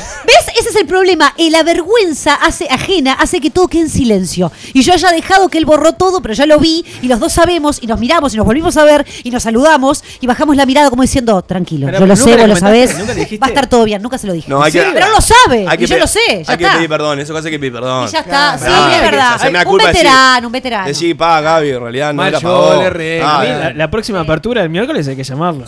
[0.60, 1.34] Ese es el problema.
[1.38, 4.52] Eh, La vergüenza hace ajena hace que todo quede en silencio.
[4.74, 7.32] Y yo haya dejado que él borró todo, pero ya lo vi y los dos
[7.32, 10.66] sabemos y nos miramos y nos volvimos a ver y nos saludamos y bajamos la
[10.66, 12.98] mirada como diciendo, tranquilo, Pero yo lo sé, vos lo sabés.
[13.42, 14.50] Va a estar todo bien, nunca se lo dije.
[14.50, 16.58] No, hay que- pero él lo sabe Hay que y yo lo sé, ya Hay
[16.58, 16.76] que está.
[16.76, 18.10] pedir perdón, eso hace que pedir perdón.
[18.10, 19.66] Y ya está, sí, Ah, es verdad.
[19.68, 20.88] Un veterano, un veterano.
[20.88, 22.76] Decir, pa, Gaby, en realidad no Mal era vos.
[22.76, 23.22] Ah, eh.
[23.22, 25.64] la, la próxima apertura del miércoles hay que llamarlo.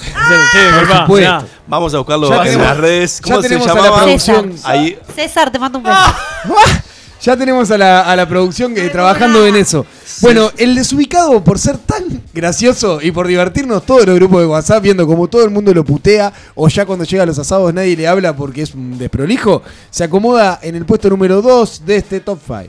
[1.08, 1.46] Mirá.
[1.68, 3.16] Vamos a buscarlo Ya en tenemos- las redes.
[3.18, 4.04] ya ¿Cómo se tenemos a la llamaba?
[4.04, 4.56] producción.
[4.64, 5.00] Ahí.
[5.16, 5.98] César, te mando un beso.
[7.22, 9.86] Ya tenemos a la, a la producción que trabajando en eso.
[10.22, 14.82] Bueno, el desubicado, por ser tan gracioso y por divertirnos todos los grupos de WhatsApp,
[14.84, 17.98] viendo como todo el mundo lo putea, o ya cuando llega a los asados nadie
[17.98, 22.22] le habla porque es un desprolijo, se acomoda en el puesto número 2 de este
[22.22, 22.64] top 5.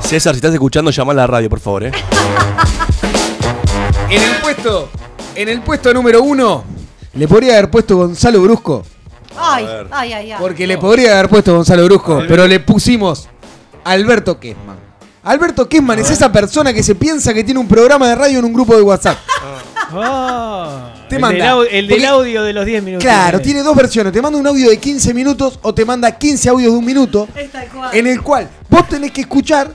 [0.00, 1.92] César, si estás escuchando, llama a la radio, por favor, eh.
[4.10, 4.88] En el puesto,
[5.42, 6.64] en el puesto número 1,
[7.14, 8.84] le podría haber puesto Gonzalo Brusco.
[9.38, 10.38] Ay, ay, ay, ay.
[10.38, 13.28] Porque le podría haber puesto Gonzalo Brusco, pero le pusimos
[13.84, 14.76] Alberto Kessman.
[15.22, 18.44] Alberto Kessman es esa persona que se piensa que tiene un programa de radio en
[18.44, 19.18] un grupo de WhatsApp.
[19.92, 21.36] Ah, Te el manda.
[21.44, 23.04] del, au- el del Porque- audio de los 10 minutos.
[23.04, 24.12] Claro, tiene dos versiones.
[24.12, 27.28] Te manda un audio de 15 minutos o te manda 15 audios de un minuto.
[27.92, 29.70] En el cual vos tenés que escuchar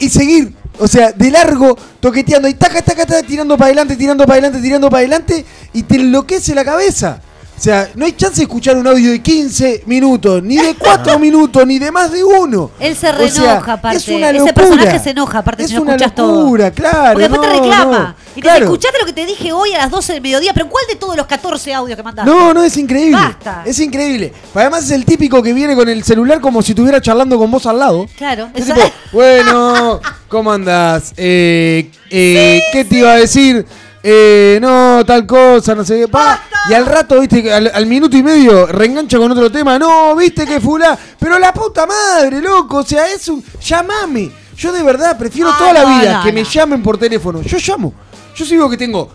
[0.00, 0.54] y seguir.
[0.78, 4.60] O sea, de largo, toqueteando y taca, taca, taca, tirando para adelante, tirando para adelante,
[4.60, 7.20] tirando para adelante y te enloquece la cabeza.
[7.60, 11.18] O sea, no hay chance de escuchar un audio de 15 minutos, ni de 4
[11.18, 12.70] minutos, ni de más de uno.
[12.80, 13.34] Él se O reenoja,
[13.64, 13.98] sea, aparte.
[13.98, 14.54] Es una Ese locura.
[14.54, 16.40] personaje se enoja, aparte, es si no una escuchas todo.
[16.44, 17.12] locura, claro.
[17.12, 17.98] Porque después te reclama.
[17.98, 18.14] no.
[18.30, 18.64] Y te Claro.
[18.64, 20.96] escuchaste lo que te dije hoy a las 12 del mediodía, pero ¿en cuál de
[20.96, 22.30] todos los 14 audios que mandaste?
[22.30, 23.18] No, no, es increíble.
[23.20, 23.62] Basta.
[23.66, 24.32] Es increíble.
[24.54, 27.66] Además es el típico que viene con el celular como si estuviera charlando con vos
[27.66, 28.06] al lado.
[28.16, 28.80] Claro, Es tipo,
[29.12, 31.12] bueno, ¿cómo andás?
[31.18, 33.66] Eh, eh, ¿Qué te iba a decir?
[34.02, 36.08] Eh, no, tal cosa, no sé qué.
[36.08, 36.42] pa.
[36.68, 39.78] Y al rato, viste, al, al minuto y medio reengancha con otro tema.
[39.78, 40.98] No, viste que fulá.
[41.18, 42.78] Pero la puta madre, loco.
[42.78, 43.42] O sea, es un.
[43.60, 44.30] Llamame.
[44.56, 47.40] Yo de verdad prefiero Ah, toda la vida no, que me llamen por teléfono.
[47.42, 47.94] Yo llamo.
[48.34, 49.10] Yo sigo que tengo.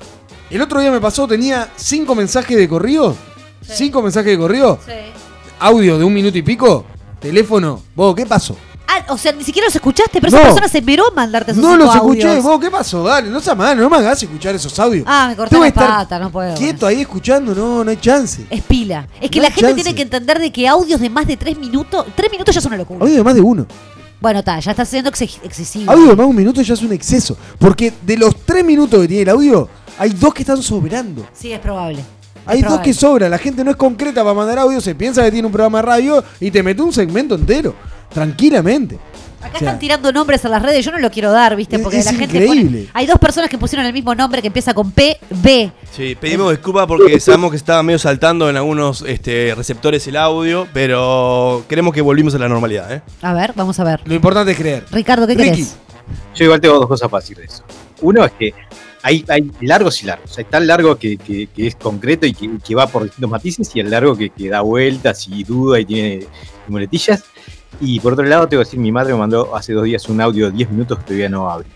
[0.49, 3.15] El otro día me pasó, tenía cinco mensajes de corrido.
[3.61, 4.79] Cinco mensajes de corrido.
[5.59, 6.85] Audio de un minuto y pico.
[7.19, 7.81] Teléfono.
[7.95, 8.55] Vos, ¿qué pasó?
[8.87, 10.37] Ah, o sea, ni siquiera los escuchaste, pero No.
[10.37, 12.43] esa persona se esperó mandarte esos No los escuché, audios.
[12.43, 13.03] vos, ¿qué pasó?
[13.03, 15.05] Dale, no seas mal, no me hagas escuchar esos audios.
[15.07, 16.53] Ah, me corté la pata, no puedo.
[16.55, 18.45] Quieto ahí escuchando, no, no hay chance.
[18.49, 19.07] Es pila.
[19.19, 19.75] Es que No la gente chance.
[19.75, 22.69] tiene que entender de que audios de más de 3 minutos, 3 minutos ya son
[22.71, 22.99] una locura.
[23.01, 23.65] Audio de más de uno.
[24.21, 25.91] Bueno, está, ya está siendo ex- excesivo.
[25.91, 27.37] Audio de más de un minuto ya es un exceso.
[27.59, 29.67] Porque de los tres minutos que tiene el audio,
[29.99, 31.27] hay dos que están sobrando.
[31.33, 32.03] Sí, es probable.
[32.47, 33.29] Hay Es dos que sobran.
[33.31, 35.81] La gente no es concreta para mandar audio, se piensa que tiene un programa de
[35.83, 37.73] radio y te mete un segmento entero.
[38.15, 38.95] Tranquilamente.
[39.41, 41.77] Acá O sea, están tirando nombres a las redes, yo no lo quiero dar, ¿viste?
[41.77, 42.79] Porque es la gente increíble.
[42.79, 45.71] pone- Hay dos personas que pusieron el mismo nombre que empieza con P, B.
[45.91, 50.67] Sí, pedimos disculpas porque sabemos que estaba medio saltando en algunos este, receptores el audio,
[50.73, 53.01] pero queremos que volvimos a la normalidad, ¿eh?
[53.21, 54.01] A ver, vamos a ver.
[54.05, 54.85] Lo importante es creer.
[54.89, 55.75] Ricardo, ¿qué querés?
[56.33, 57.63] Yo igual tengo dos cosas para decir de eso.
[58.01, 58.53] Uno es que
[59.03, 60.35] hay, hay largos y largos.
[60.39, 63.69] Hay tan largo que, que- que es concreto y que, que va por distintos matices
[63.75, 66.25] y el largo que, que da vueltas y duda y tiene
[66.67, 67.23] muletillas.
[67.81, 70.21] Y por otro lado, tengo que decir, mi madre me mandó hace dos días un
[70.21, 71.67] audio de 10 minutos que todavía no abre.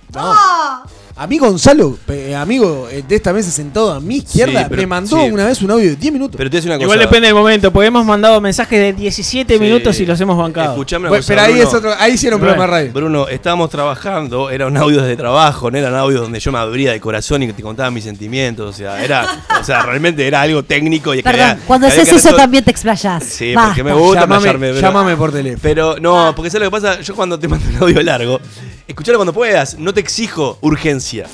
[1.15, 4.81] A mí Gonzalo, pe- amigo eh, de esta mesa sentado a mi izquierda, Sí, pero-
[4.81, 5.29] me mandó sí.
[5.31, 6.35] una vez un audio de 10 minutos.
[6.37, 7.07] Pero te voy a decir una Igual cosa.
[7.09, 10.71] depende del momento, porque hemos mandado mensajes de 17 minutos y los hemos bancado.
[10.71, 11.67] Escuchame una Bueno, cosa, pero ahí Bruno.
[11.67, 12.91] es otro- ahí era un programa de radio.
[12.93, 17.01] Bruno, estábamos trabajando, eran audios de trabajo, no eran audios donde yo me abría de
[17.01, 18.69] corazón y que te contaba mis sentimientos.
[18.69, 21.91] O sea, era, o sea, realmente era algo técnico y que Perdón, había- cuando que
[21.93, 23.23] había haces que eso también te explayás.
[23.25, 23.69] Sí, Basta.
[23.69, 25.59] porque me gusta Llámame- playarme, pero- llámame por teléfono.
[25.61, 27.01] Pero no, porque ¿sabes lo que pasa?
[27.01, 28.39] Yo cuando te mando un audio largo,
[28.87, 30.57] escuchalo cuando puedas, no te exijo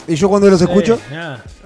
[0.07, 0.99] ¿Y yo cuando los escucho?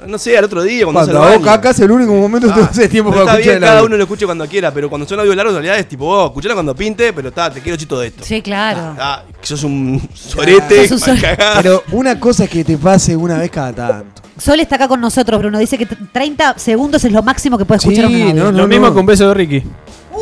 [0.07, 2.87] No sé, al otro día, cuando, Cuando hago caca es el único momento que Ah,
[2.89, 5.19] tiempo para está escuchar bien, el cada uno lo escucha cuando quiera, pero cuando son
[5.19, 7.99] audios largos, en realidad es tipo, vos, escuchalo cuando pinte, pero está, te quiero chito
[7.99, 8.23] de esto.
[8.23, 8.95] Sí, claro.
[8.97, 11.55] Ah, que sos un sorete, Sos un mal sor- cagado.
[11.61, 14.21] Pero una cosa es que te pase una vez cada tanto.
[14.37, 15.59] Sol está acá con nosotros, Bruno.
[15.59, 18.43] Dice que t- 30 segundos es lo máximo que puede escuchar Sí, un audio.
[18.45, 19.63] no, no, Lo mismo con beso de Ricky.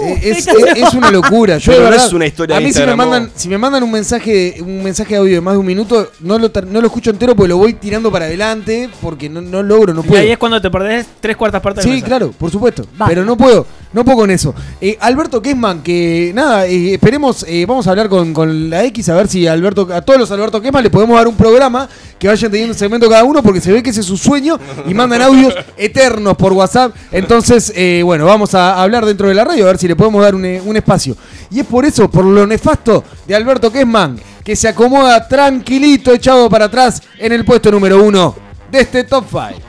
[0.04, 1.58] Eh, es, es- es una locura.
[1.58, 3.48] Yo Pero de no verdad, es una historia a de mí si me mandan, si
[3.50, 6.52] me mandan un mensaje, un mensaje de audio de más de un minuto, no lo,
[6.68, 10.02] no lo escucho entero porque lo voy tirando para adelante porque no, no logro, no
[10.02, 10.22] Y puedo.
[10.22, 12.10] ahí es cuando te perdés tres cuartas partes del Sí, mensaje.
[12.10, 12.86] claro, por supuesto.
[13.02, 13.08] Va.
[13.08, 13.66] Pero no puedo,
[13.98, 14.54] no puedo con eso.
[14.80, 19.10] Eh, Alberto Kesman, que nada, eh, esperemos, eh, vamos a hablar con, con la X
[19.10, 21.90] a ver si Alberto, a todos los Alberto Kesman le podemos dar un programa
[22.20, 24.60] que vayan teniendo un segmento cada uno porque se ve que ese es su sueño
[24.88, 26.96] y mandan audios eternos por WhatsApp.
[27.12, 27.74] Entonces,
[28.04, 30.46] bueno, vamos a hablar dentro de la radio a ver si le podemos dar un,
[30.46, 31.18] un espacio.
[31.50, 36.48] Y es por eso, por lo nefasto de Alberto Kesman, que se acomoda tranquilito, echado
[36.52, 38.36] para atrás en el puesto número uno
[38.72, 39.68] de este top 5.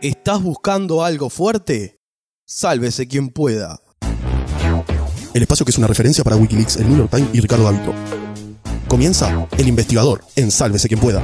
[0.00, 1.98] ¿Estás buscando algo fuerte?
[2.46, 3.80] Sálvese quien pueda.
[5.34, 7.92] El espacio que es una referencia para Wikileaks, el New York Times y Ricardo Davito.
[8.86, 11.20] Comienza El Investigador en Sálvese quien pueda.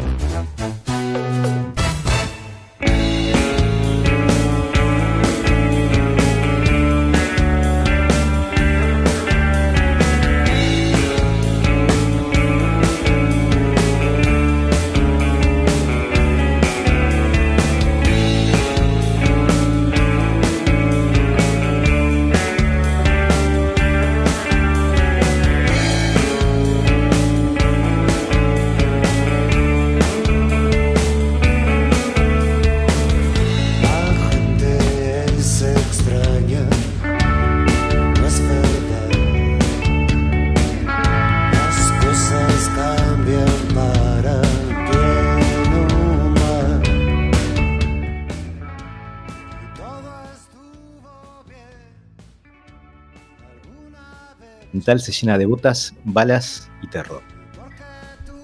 [55.01, 57.22] Se llena de botas, balas y terror.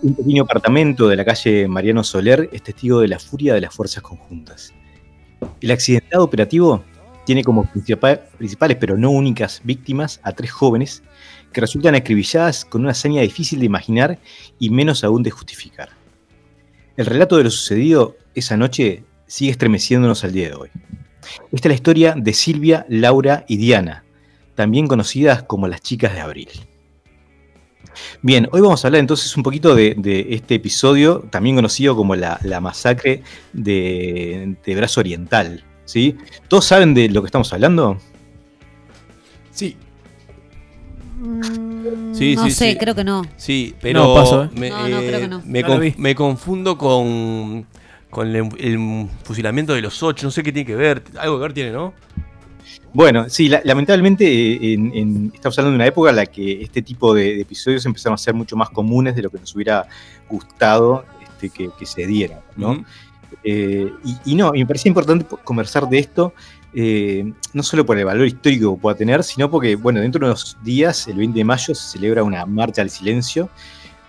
[0.03, 3.75] Un pequeño apartamento de la calle Mariano Soler es testigo de la furia de las
[3.75, 4.73] fuerzas conjuntas.
[5.61, 6.83] El accidentado operativo
[7.27, 11.03] tiene como principal- principales, pero no únicas, víctimas a tres jóvenes
[11.53, 14.19] que resultan acribilladas con una hazaña difícil de imaginar
[14.59, 15.91] y menos aún de justificar.
[16.97, 20.71] El relato de lo sucedido esa noche sigue estremeciéndonos al día de hoy.
[21.53, 24.05] Esta es la historia de Silvia, Laura y Diana,
[24.61, 26.51] también conocidas como las chicas de abril.
[28.21, 32.15] Bien, hoy vamos a hablar entonces un poquito de, de este episodio, también conocido como
[32.15, 33.23] la, la masacre
[33.55, 35.65] de, de Brazo Oriental.
[35.87, 36.15] ¿sí?
[36.49, 37.97] ¿Todos saben de lo que estamos hablando?
[39.51, 39.77] Sí.
[42.13, 42.79] Sí, no sí, sé, sí.
[42.79, 43.23] creo que no.
[43.39, 44.51] Sí, pero No, paso, ¿eh?
[44.55, 45.43] me, No, no, creo que no.
[45.47, 45.95] me No lo con- vi.
[45.97, 47.67] me confundo con,
[48.11, 50.27] con el, el fusilamiento de los ocho.
[50.27, 51.03] No sé qué tiene que ver.
[51.19, 51.93] Algo que ver tiene, ¿no?
[52.93, 56.61] Bueno, sí, la- lamentablemente eh, en- en- estamos hablando de una época en la que
[56.63, 59.55] este tipo de, de episodios empezaron a ser mucho más comunes de lo que nos
[59.55, 59.87] hubiera
[60.29, 62.85] gustado este, que, que se dieran, ¿no?
[63.45, 66.35] Eh, y, y no, y me parecía importante po- conversar de esto,
[66.75, 70.27] eh, no solo por el valor histórico que pueda tener, sino porque, bueno, dentro de
[70.33, 73.51] unos días, el 20 de mayo, se celebra una marcha al silencio,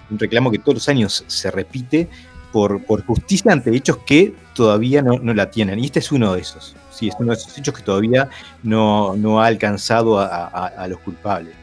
[0.09, 2.09] un reclamo que todos los años se repite
[2.51, 5.79] por, justicia ante hechos que todavía no, la tienen.
[5.79, 6.75] Y este es uno de esos.
[6.91, 8.29] Sí, es uno de esos hechos que todavía
[8.63, 11.53] no, ha alcanzado a, los culpables.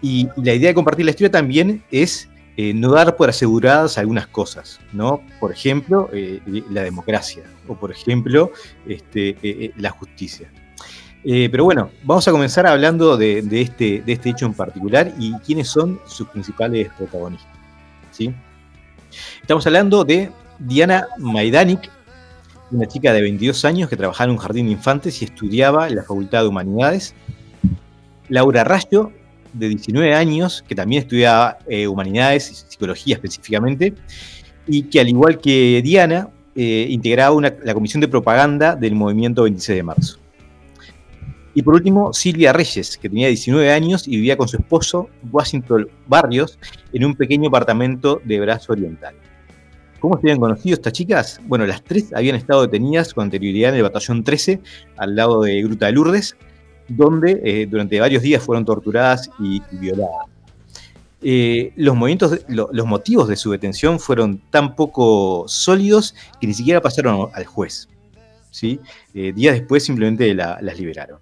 [0.00, 4.26] Y, la idea de compartir la historia también es eh, no dar por aseguradas algunas
[4.26, 5.22] cosas, ¿no?
[5.40, 6.40] Por ejemplo, eh,
[6.70, 8.52] la democracia, o por ejemplo,
[8.86, 10.50] este, eh, la justicia.
[11.24, 15.32] Pero bueno, vamos a comenzar hablando de, de este, de este hecho en particular y
[15.34, 17.52] quiénes son sus principales protagonistas.
[18.10, 18.34] ¿sí?
[19.40, 21.90] Estamos hablando de Diana Maidanik,
[22.70, 25.96] una chica de 22 años que trabajaba en un jardín de infantes y estudiaba en
[25.96, 27.14] la Facultad de Humanidades.
[28.28, 29.12] Laura Rayo,
[29.52, 33.94] de 19 años, que también estudiaba eh, Humanidades y Psicología específicamente,
[34.66, 39.76] y que al igual que Diana, eh, integraba la comisión de propaganda del movimiento 26
[39.76, 40.21] de marzo.
[41.54, 45.88] Y por último, Silvia Reyes, que tenía 19 años y vivía con su esposo, Washington
[46.06, 46.58] Barrios,
[46.92, 49.14] en un pequeño apartamento de Brazo Oriental.
[50.00, 51.40] ¿Cómo se habían conocido estas chicas?
[51.44, 54.60] Bueno, las tres habían estado detenidas con anterioridad en el batallón 13,
[54.96, 56.36] al lado de Gruta de Lourdes,
[56.88, 60.26] donde eh, durante varios días fueron torturadas y, violadas.
[61.20, 67.44] Eh, los, motivos de su detención fueron tan poco sólidos que ni siquiera pasaron al
[67.44, 67.88] juez.
[68.50, 68.80] ¿sí?
[69.14, 71.20] Eh, días después simplemente la- las liberaron.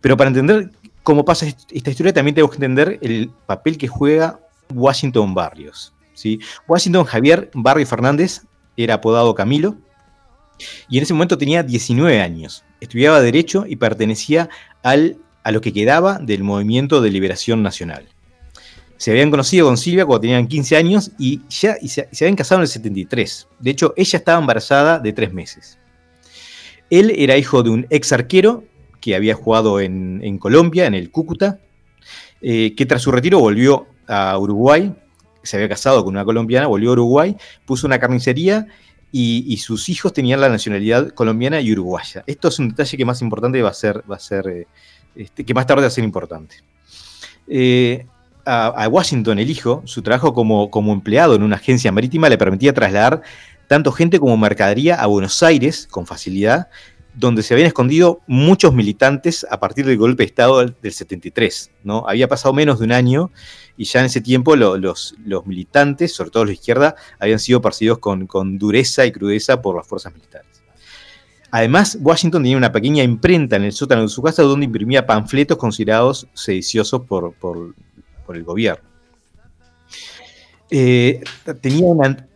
[0.00, 0.70] Pero para entender
[1.02, 4.40] cómo pasa est- esta historia también tenemos que entender el papel que juega
[4.72, 5.92] Washington Barrios.
[6.66, 8.42] Washington Javier Barrio Fernández
[8.76, 9.76] era apodado Camilo
[10.88, 12.64] y en ese momento tenía 19 años.
[12.80, 14.48] Estudiaba Derecho y pertenecía
[14.82, 18.08] al, a lo que quedaba del Movimiento de Liberación Nacional.
[18.96, 22.34] Se habían conocido con Silvia cuando tenían 15 años y ya y se, se habían
[22.36, 23.46] casado en el 73.
[23.60, 25.78] De hecho, ella estaba embarazada de tres meses.
[26.90, 28.64] Él era hijo de un ex arquero
[29.00, 31.60] que había jugado en, en Colombia, en el Cúcuta,
[32.40, 34.94] eh, que tras su retiro volvió a Uruguay,
[35.42, 37.36] se había casado con una colombiana, volvió a Uruguay,
[37.66, 38.66] puso una carnicería
[39.10, 42.22] y, sus hijos tenían la nacionalidad colombiana y uruguaya.
[42.26, 44.66] Esto es un detalle que más importante va a ser, va a ser eh,
[45.16, 46.56] este, que más tarde va a ser importante.
[47.48, 48.06] Eh,
[48.44, 52.38] a, a Washington, el hijo, su trabajo como, como empleado en una agencia marítima le
[52.38, 53.22] permitía trasladar
[53.66, 56.68] tanto gente como mercadería a Buenos Aires con facilidad,
[57.18, 61.70] donde se habían escondido muchos militantes a partir del golpe de Estado del, del 73.
[61.82, 62.04] ¿no?
[62.06, 63.30] Había pasado menos de un año
[63.76, 67.38] y ya en ese tiempo lo- los, los militantes, sobre todo los de izquierda, habían
[67.40, 70.46] sido perseguidos con, con dureza y crudeza por las fuerzas militares.
[71.50, 75.56] Además, Washington tenía una pequeña imprenta en el sótano de su casa donde imprimía panfletos
[75.58, 77.74] considerados sediciosos por, por-
[78.26, 78.86] por el gobierno.
[80.70, 81.20] Eh,
[81.62, 82.27] tenía una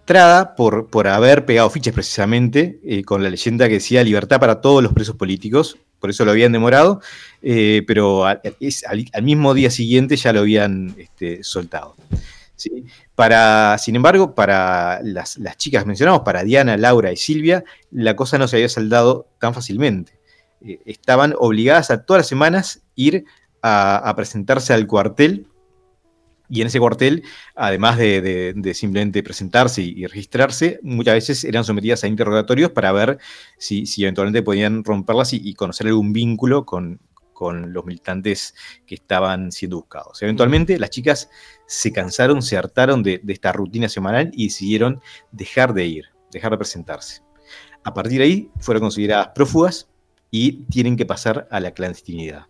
[0.57, 4.93] por, haber pegado fichas precisamente eh, con la leyenda que decía libertad para todos los
[4.93, 7.01] presos políticos, por eso lo habían demorado,
[7.41, 8.41] eh, pero al,
[9.23, 11.97] mismo día siguiente ya lo habían este, soltado.
[12.57, 12.85] ¿sí?
[13.15, 18.39] Para, sin embargo, para las, chicas que mencionamos, para Diana, Laura y Silvia, la cosa
[18.39, 20.13] no se había saldado tan fácilmente.
[20.61, 23.25] Eh, estaban obligadas a todas las semanas ir
[23.65, 25.47] a presentarse al cuartel
[26.49, 27.23] y en ese cuartel,
[27.55, 33.19] además de, simplemente presentarse y, registrarse, muchas veces eran sometidas a interrogatorios para ver
[33.59, 37.01] si, eventualmente podían romperlas y, y conocer algún vínculo con,
[37.33, 38.55] con los militantes
[38.87, 40.23] que estaban siendo buscados.
[40.23, 41.29] Eventualmente las chicas
[41.67, 45.01] se cansaron, se hartaron de, de esta rutina semanal y decidieron
[45.33, 47.23] dejar de ir, dejar de presentarse.
[47.83, 49.89] A partir de ahí fueron consideradas prófugas
[50.31, 52.47] y tienen que pasar a la clandestinidad.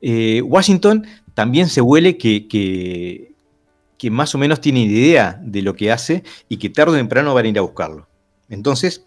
[0.00, 3.32] Eh, Washington también se huele que,
[4.10, 7.46] más o menos tiene idea de lo que hace y que tarde o temprano van
[7.46, 8.08] a ir a buscarlo.
[8.48, 9.04] Entonces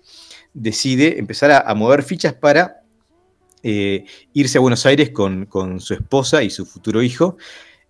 [0.54, 2.82] decide empezar a, mover fichas para
[3.64, 7.38] eh, irse a Buenos Aires con, con su esposa y su futuro hijo.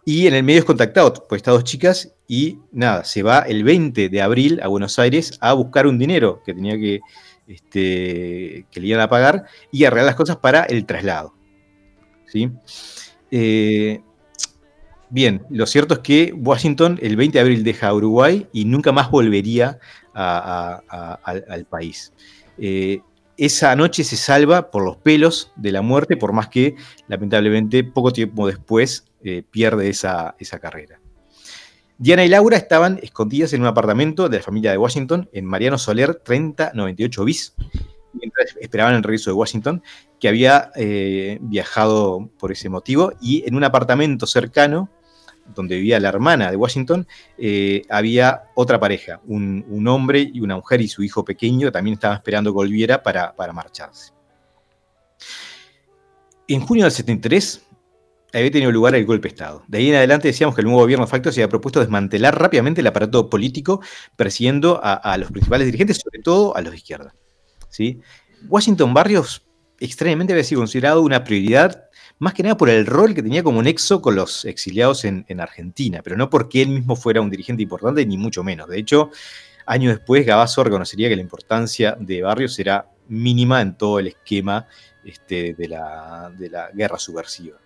[0.05, 3.63] Y en el medio es contactado por estas dos chicas y nada, se va el
[3.63, 6.99] 20 de abril a Buenos Aires a buscar un dinero que tenía que,
[7.47, 11.33] este, que le iban a pagar y arreglar las cosas para el traslado.
[12.33, 12.49] ¿Sí?
[13.29, 14.01] Eh,
[15.09, 18.91] bien, lo cierto es que Washington el 20 de abril deja a Uruguay y nunca
[18.91, 19.79] más volvería
[20.13, 22.11] al país.
[22.57, 23.01] Eh,
[23.37, 26.75] esa noche se salva por los pelos de la muerte, por más que
[27.07, 30.99] lamentablemente poco tiempo después eh, pierde esa, esa carrera.
[31.97, 35.77] Diana y Laura estaban escondidas en un apartamento de la familia de Washington en Mariano
[35.77, 37.55] Soler 3098 bis,
[38.13, 39.83] mientras esperaban el regreso de Washington,
[40.19, 44.89] que había eh, viajado por ese motivo, y en un apartamento cercano,
[45.53, 47.05] donde vivía la hermana de Washington,
[47.37, 51.95] eh, había otra pareja, un, hombre y una mujer y su hijo pequeño, que también
[51.95, 54.13] estaban esperando que volviera para, para marcharse.
[56.47, 57.65] En junio del 73
[58.33, 59.63] había tenido lugar el golpe de Estado.
[59.67, 62.39] De ahí en adelante decíamos que el nuevo gobierno de facto se había propuesto desmantelar
[62.39, 63.81] rápidamente el aparato político,
[64.15, 67.13] persiguiendo a, a los principales dirigentes, sobre todo a los de izquierda.
[68.47, 69.45] Washington Barrios
[69.79, 73.61] extrañamente había sido considerado una prioridad, más que nada por el rol que tenía como
[73.61, 77.63] nexo con los exiliados en, en Argentina, pero no porque él mismo fuera un dirigente
[77.63, 78.69] importante, ni mucho menos.
[78.69, 79.09] De hecho,
[79.65, 84.67] años después, Gabazo reconocería que la importancia de Barrios era mínima en todo el esquema
[85.03, 87.57] este, de, la, de la guerra subversiva.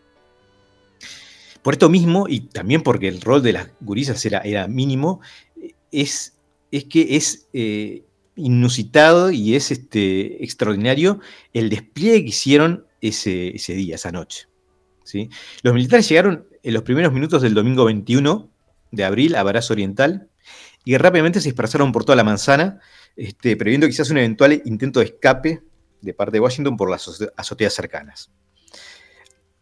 [1.61, 5.21] Por esto mismo, y también porque el rol de las gurisas era, era mínimo,
[5.91, 6.37] es,
[6.71, 8.06] es que es eh,
[8.37, 11.19] inusitado y es este, extraordinario
[11.53, 14.47] el despliegue que hicieron ese, ese día, esa noche.
[15.03, 15.29] ¿sí?
[15.63, 18.49] Los militares llegaron en los primeros minutos del domingo 21
[18.91, 20.29] de abril a Barazo Oriental
[20.85, 22.79] y rápidamente se dispersaron por toda la manzana,
[23.15, 25.61] este, previendo quizás un eventual intento de escape
[26.01, 28.31] de parte de Washington por las azo- azoteas cercanas.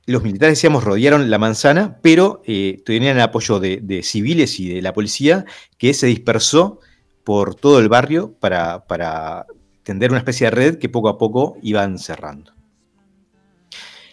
[0.07, 4.81] Los militares, decíamos, rodearon la manzana, pero eh, tenían el apoyo de civiles y de
[4.83, 5.45] la policía
[5.79, 6.79] que se dispersó
[7.25, 9.45] por todo el barrio para, para
[9.83, 12.53] tender una especie de red que poco a poco iban cerrando.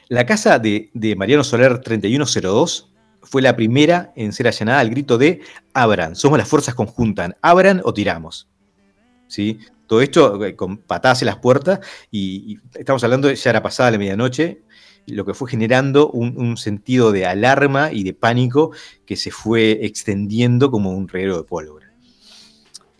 [0.08, 2.92] La casa de, Mariano Soler 3102
[3.22, 5.40] fue la primera en ser allanada al grito de
[5.72, 8.48] abran, somos las fuerzas conjuntas, abran o tiramos.
[9.28, 9.58] ¿Sí?
[9.86, 13.90] Todo esto eh, con patadas en las puertas y, y estamos hablando, ya era pasada
[13.90, 14.62] la medianoche,
[15.06, 18.72] lo que fue generando un, un sentido de alarma y de pánico
[19.06, 21.81] que se fue extendiendo como un reguero de pólvora.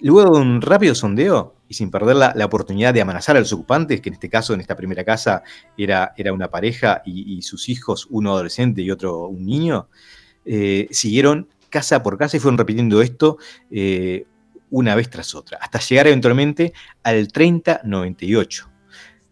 [0.03, 4.01] Luego de un rápido sondeo, y sin perder la, oportunidad de amenazar a los ocupantes,
[4.01, 5.43] que en este caso, en esta primera casa,
[5.77, 9.89] era, era una pareja y, y sus hijos, uno adolescente y otro un niño,
[10.45, 13.39] eh, siguieron casa por casa y fueron repitiendo esto
[13.71, 14.27] eh,
[14.71, 16.73] una vez tras otra, hasta llegar eventualmente
[17.03, 18.69] al 3098,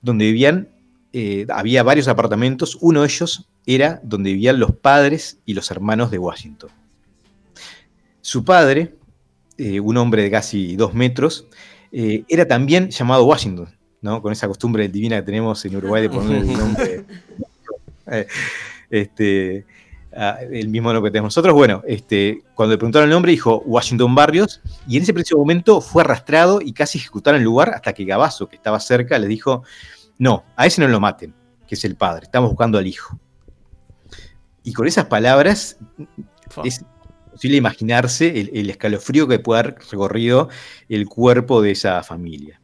[0.02, 0.68] donde vivían,
[1.12, 6.10] eh, había varios apartamentos, uno de ellos era donde vivían los padres y los hermanos
[6.10, 6.70] de Washington.
[8.20, 8.96] Su padre,
[9.62, 11.46] eh, un hombre de casi dos metros,
[11.92, 13.68] eh, era también llamado Washington,
[14.00, 14.22] ¿no?
[14.22, 17.04] Con esa costumbre divina que tenemos en Uruguay de poner el nombre.
[18.06, 18.26] eh,
[18.88, 19.66] este,
[20.16, 21.54] ah, el mismo nombre que tenemos nosotros.
[21.54, 25.82] Bueno, este, cuando le preguntaron el nombre, dijo Washington Barrios, y en ese preciso momento
[25.82, 29.26] fue arrastrado y casi ejecutado en el lugar hasta que Gabazo, que estaba cerca, le
[29.26, 29.62] dijo:
[30.16, 31.34] No, a ese no lo maten,
[31.68, 33.20] que es el padre, estamos buscando al hijo.
[34.62, 35.76] Y con esas palabras
[36.64, 36.82] es
[37.48, 40.48] imaginarse el, escalofrío que puede haber recorrido
[40.88, 42.60] el cuerpo de esa familia.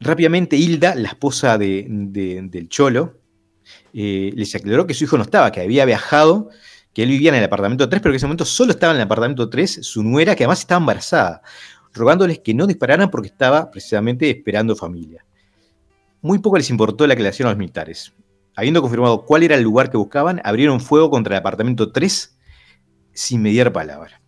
[0.00, 3.14] Rápidamente Hilda, la esposa de- de- del Cholo,
[3.94, 6.50] eh, les aclaró que su hijo no estaba, que había viajado,
[6.92, 8.98] que él vivía en el apartamento 3, pero que en ese momento solo estaba en
[8.98, 11.42] el apartamento 3 su nuera, que además estaba embarazada,
[11.92, 15.24] rogándoles que no dispararan porque estaba precisamente esperando familia.
[16.20, 18.12] Muy poco les importó la aclaración a los militares.
[18.56, 22.33] Habiendo confirmado cuál era el lugar que buscaban, abrieron fuego contra el apartamento 3
[23.14, 24.20] sin mediar palabra.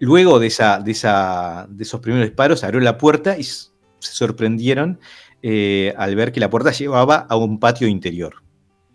[0.00, 3.68] Luego de, esa, de, esa- de esos primeros disparos, abrió la puerta y se
[4.00, 4.98] sorprendieron
[5.42, 8.42] eh, al ver que la puerta llevaba a un patio interior.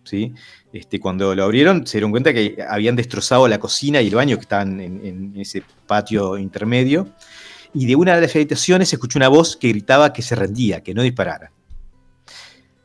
[0.03, 0.33] ¿sí?
[0.73, 4.35] Este, cuando lo abrieron, se dieron cuenta que habían destrozado la cocina y el baño
[4.35, 7.07] que estaban en, en ese patio intermedio.
[7.73, 10.81] Y de una de las habitaciones se escuchó una voz que gritaba que se rendía,
[10.81, 11.51] que no disparara.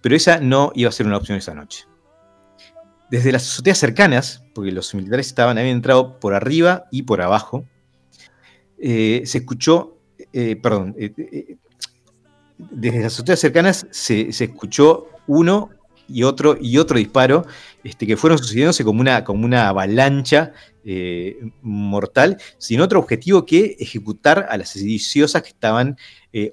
[0.02, 1.86] Pero esa no iba a ser una opción esa noche.
[3.14, 7.64] Desde las azoteas cercanas, porque los militares estaban, habían entrado por arriba y por abajo,
[8.76, 9.98] eh, se escuchó,
[10.32, 11.56] eh, perdón, eh,
[12.58, 15.70] desde las azoteas cercanas se, se escuchó uno
[16.08, 17.46] y otro y otro disparo
[17.84, 20.52] este, que fueron sucediéndose como una, como una avalancha
[21.62, 25.96] mortal, sin otro objetivo que ejecutar a las sediciosas que estaban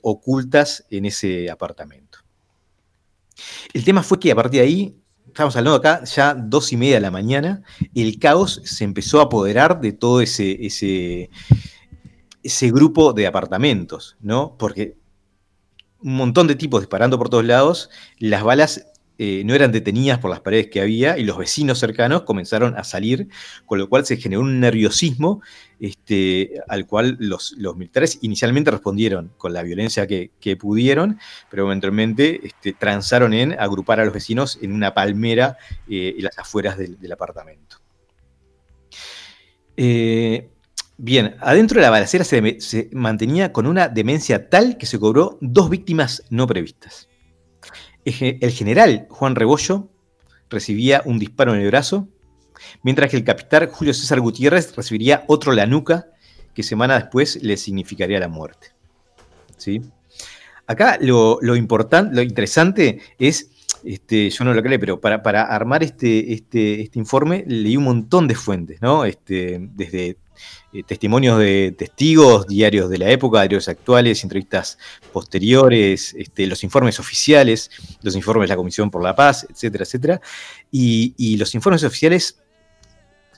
[0.03, 2.19] ocultas en ese apartamento.
[3.73, 5.00] El tema fue que a partir de ahí,
[5.31, 7.63] estamos hablando acá ya dos y media de la mañana,
[7.95, 11.29] el caos se empezó a apoderar de todo ese, ese,
[12.43, 14.55] ese grupo de apartamentos, ¿no?
[14.57, 14.97] Porque
[16.03, 20.31] un montón de tipos disparando por todos lados, las balas eh, no eran detenidas por
[20.31, 23.27] las paredes que había y los vecinos cercanos comenzaron a salir,
[23.65, 25.41] con lo cual se generó un nerviosismo
[25.79, 31.65] este, al cual los, los militares inicialmente respondieron con la violencia que, que pudieron, pero
[31.65, 35.57] eventualmente este, transaron en agrupar a los vecinos en una palmera
[35.87, 37.77] eh, en las afueras del, apartamento.
[39.77, 40.49] Eh,
[41.03, 45.39] Bien, adentro de la balacera se, se mantenía con una demencia tal que se cobró
[45.41, 47.09] dos víctimas no previstas.
[48.05, 49.89] El ge- el general Juan Rebollo
[50.49, 52.07] recibía un disparo en el brazo,
[52.83, 56.07] mientras que el capitán Julio César Gutiérrez recibiría otro en la nuca
[56.53, 58.67] que semana después le significaría la muerte.
[59.57, 59.81] ¿Sí?
[60.67, 63.49] Acá lo, lo importante, lo interesante es,
[63.83, 67.83] este, yo no lo creé, pero para, para armar este, este, este informe leí un
[67.85, 69.05] montón de fuentes, ¿no?
[69.05, 70.17] Este, desde
[70.73, 74.77] eh, testimonios de testigos, diarios de la época, diarios actuales, entrevistas
[75.11, 77.69] posteriores, este, los informes oficiales,
[78.01, 80.21] los informes de la Comisión por la Paz, etcétera, etcétera.
[80.71, 82.41] Y, los informes oficiales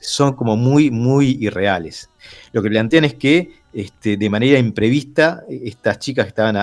[0.00, 2.10] son como muy, muy irreales.
[2.52, 6.56] Lo que plantean es que este, de manera imprevista, estas chicas que estaban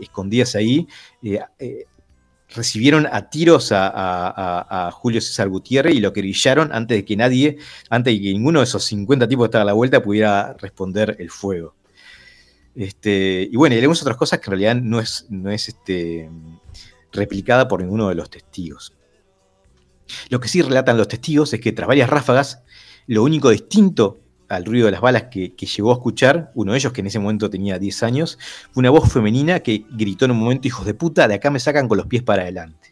[0.00, 0.86] escondidas ahí,
[1.22, 1.86] eh, eh,
[2.54, 7.58] recibieron a tiros a, Julio César Gutiérrez y lo acribillaron antes de que nadie,
[7.90, 11.16] antes de que ninguno de esos 50 tipos que estaban a la vuelta pudiera responder
[11.18, 11.74] el fuego.
[12.74, 16.30] Este, y bueno, y leemos otras cosas que en realidad no es, no es este,
[17.12, 18.94] replicada por ninguno de los testigos.
[20.30, 22.62] Lo que sí relatan los testigos es que tras varias ráfagas,
[23.06, 26.92] lo único distinto al ruido de las balas que, llegó a escuchar, uno de ellos
[26.92, 28.38] que en ese momento tenía 10 años,
[28.72, 31.60] fue una voz femenina que gritó en un momento, hijos de puta, de acá me
[31.60, 32.90] sacan con los pies para adelante.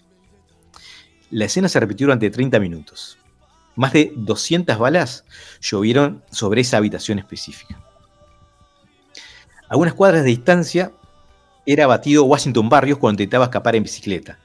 [1.30, 3.18] La escena se repitió durante 30 minutos.
[3.74, 5.24] Más de 200 balas
[5.60, 7.82] llovieron sobre esa habitación específica.
[9.68, 10.92] A unas cuadras de distancia
[11.66, 14.38] era abatido Washington Barrios cuando intentaba escapar en bicicleta.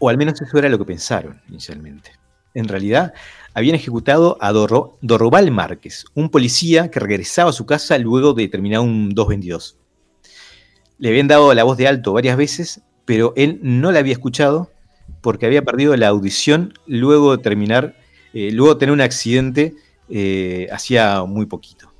[0.00, 2.10] O al menos eso era lo que pensaron inicialmente.
[2.52, 3.14] En realidad,
[3.54, 8.48] habían ejecutado a Dorro- Dorroval Márquez, un policía que regresaba a su casa luego de
[8.48, 9.78] terminar un 222.
[10.98, 14.70] Le habían dado la voz de alto varias veces, pero él no la había escuchado
[15.20, 17.96] porque había perdido la audición luego de terminar,
[18.32, 19.74] eh, luego de tener un accidente
[20.08, 21.92] eh, hacía muy poquito.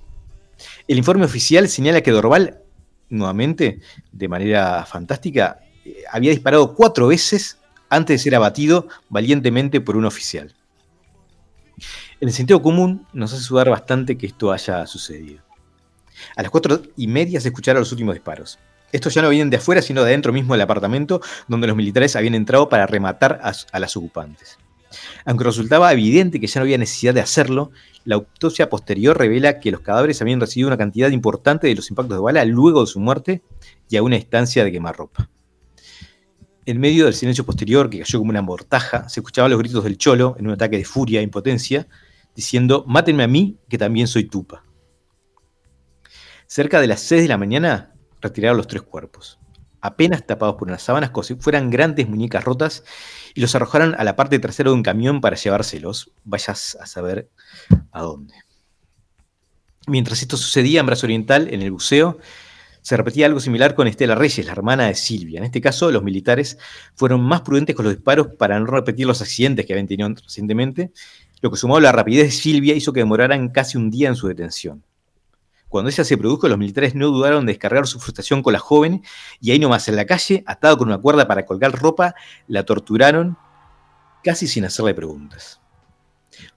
[0.89, 2.61] El informe oficial señala que Dorval,
[3.09, 3.81] nuevamente,
[4.13, 10.05] de manera fantástica, eh, había disparado cuatro veces antes de ser abatido valientemente por un
[10.05, 10.55] oficial.
[12.25, 15.43] En el sentido común, nos hace sudar bastante que esto haya sucedido.
[16.35, 18.59] A las cuatro y media se escucharon los últimos disparos.
[18.93, 22.17] Estos ya no vienen de afuera, sino de adentro mismo del apartamento donde los militares
[22.17, 24.57] habían entrado para rematar a, a las ocupantes.
[25.27, 27.73] Aunque resultaba evidente que ya no había necesidad de hacerlo,
[28.07, 32.17] la autopsia posterior revela que los cadáveres habían recibido una cantidad importante de los impactos
[32.17, 33.43] de bala luego de su muerte
[33.91, 35.29] y a una distancia de quemarropa.
[36.65, 39.99] En medio del silencio posterior, que cayó como una mortaja, se escuchaban los gritos del
[39.99, 41.87] cholo en un ataque de furia e impotencia,
[42.35, 44.65] diciendo, mátenme a mí, que también soy tupa.
[46.47, 49.39] Cerca de las 6 de la mañana, retiraron los tres cuerpos,
[49.81, 52.85] apenas tapados por unas sábanas como si fueran grandes muñecas rotas,
[53.35, 57.31] y los arrojaron a la parte trasera de un camión para llevárselos, vayas a saber
[57.93, 58.35] a dónde.
[59.87, 62.19] Mientras esto sucedía en Brazo Oriental, en el buceo,
[62.81, 65.39] Se repetía algo similar con Estela Reyes, la hermana de Silvia.
[65.39, 66.59] En este caso, los militares
[66.95, 70.93] fueron más prudentes con los disparos para no repetir los accidentes que habían tenido recientemente,
[71.45, 74.17] lo que sumado a la rapidez de Silvia hizo que demoraran casi un día en
[74.17, 74.83] su detención.
[75.69, 79.03] Cuando ella se produjo, los militares no dudaron de descargar su frustración con la joven
[79.43, 82.15] y ahí nomás en la calle, atado con una cuerda para colgar ropa,
[82.49, 83.37] la torturaron
[84.23, 85.61] casi sin hacerle preguntas.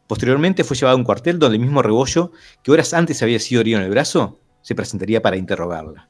[0.07, 2.31] Posteriormente fue llevado a un cuartel donde el mismo Rebollo,
[2.63, 6.09] que horas antes había sido herido en el brazo, se presentaría para interrogarla.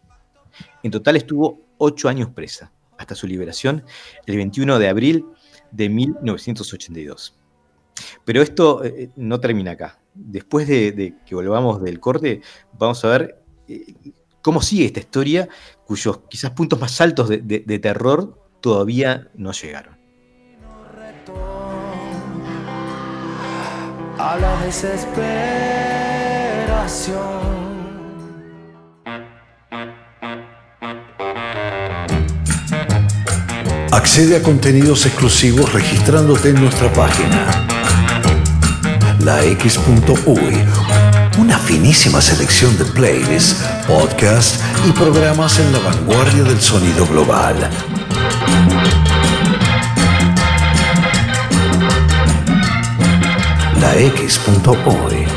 [0.84, 3.84] En total estuvo ocho años presa, hasta su liberación
[4.28, 5.26] el 21 de abril
[5.72, 7.40] de 1982.
[8.26, 10.00] Pero esto eh, no termina acá.
[10.14, 12.42] Después de, de que volvamos del corte,
[12.78, 13.94] vamos a ver eh,
[14.42, 15.48] cómo sigue esta historia,
[15.86, 19.98] cuyos quizás puntos más altos de, de- de terror todavía no llegaron.
[24.20, 27.48] a la desesperación.
[33.92, 37.48] Accede a contenidos exclusivos registrándote en nuestra página.
[39.28, 40.66] lax.uy.
[41.38, 47.70] Una finísima selección de playlists, podcasts y programas en la vanguardia del sonido global.
[53.82, 55.37] lax.uy.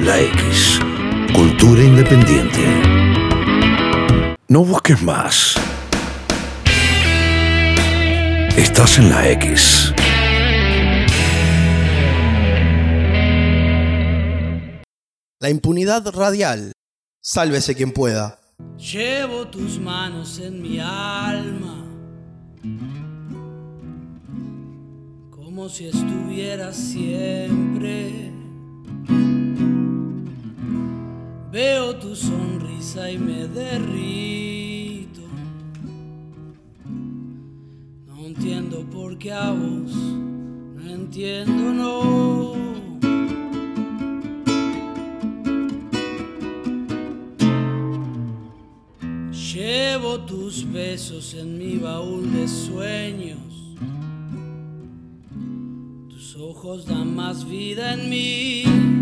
[0.00, 0.78] La X.
[1.34, 2.60] Cultura independiente.
[4.46, 5.56] No busques más.
[8.56, 9.92] Estás en la X.
[15.40, 16.70] La impunidad radial.
[17.20, 18.38] Sálvese quien pueda.
[18.76, 21.84] Llevo tus manos en mi alma,
[25.30, 28.28] como si estuvieras siempre.
[31.50, 35.22] Veo tu sonrisa y me derrito.
[38.06, 39.94] No entiendo por qué a vos,
[40.74, 42.52] no entiendo, no.
[49.32, 53.38] Llevo tus besos en mi baúl de sueños.
[56.10, 58.97] Tus ojos dan más vida en mí.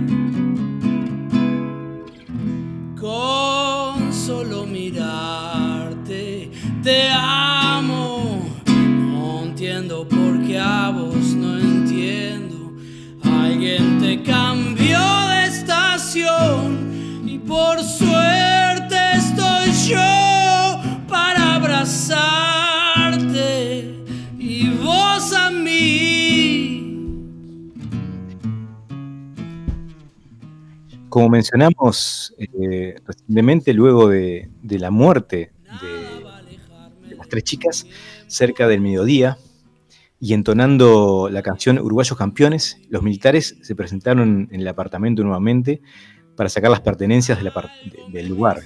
[3.06, 6.50] Con solo mirarte,
[6.82, 8.50] te amo.
[8.66, 12.72] No entiendo por qué a vos no entiendo.
[13.22, 18.25] Alguien te cambió de estación y por suerte
[31.16, 37.86] Como mencionamos eh, recientemente, luego de, la muerte de, las tres chicas,
[38.26, 39.38] cerca del mediodía,
[40.20, 45.80] y entonando la canción Uruguayos Campeones, los militares se presentaron en el apartamento nuevamente
[46.36, 47.38] para sacar las pertenencias
[48.12, 48.60] del lugar.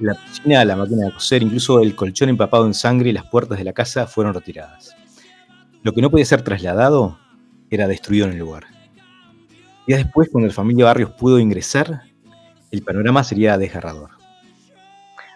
[0.00, 3.58] La piscina, la máquina de coser, incluso el colchón empapado en sangre y las puertas
[3.58, 4.96] de la casa fueron retiradas.
[5.82, 7.18] Lo que no podía ser trasladado
[7.68, 8.77] era destruido en el lugar.
[9.88, 12.02] Días después, cuando la familia Barrios pudo ingresar,
[12.70, 14.10] el panorama sería desgarrador.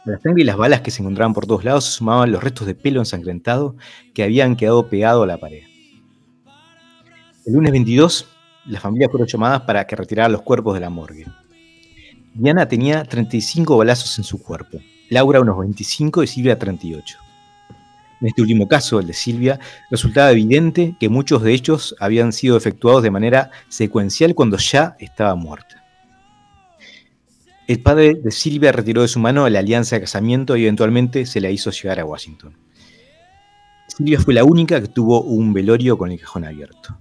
[0.04, 2.66] La sangre y las balas que se encontraban por todos lados se sumaban los restos
[2.66, 3.76] de pelo ensangrentado
[4.12, 5.62] que habían quedado pegado a la pared.
[7.46, 8.28] El lunes 22,
[8.66, 11.24] las familias fueron llamadas para que retiraran los cuerpos de la morgue.
[12.34, 17.18] Diana tenía 35 balazos en su cuerpo, Laura unos 25 y Silvia 38.
[18.22, 19.58] En este último caso, el de Silvia,
[19.90, 25.34] resultaba evidente que muchos de ellos habían sido efectuados de manera secuencial cuando ya estaba
[25.34, 25.84] muerta.
[27.66, 31.40] El padre de Silvia retiró de su mano la alianza de casamiento y eventualmente se
[31.40, 32.56] la hizo llegar a Washington.
[33.88, 36.96] Silvia fue la única que tuvo un velorio con el cajón abierto.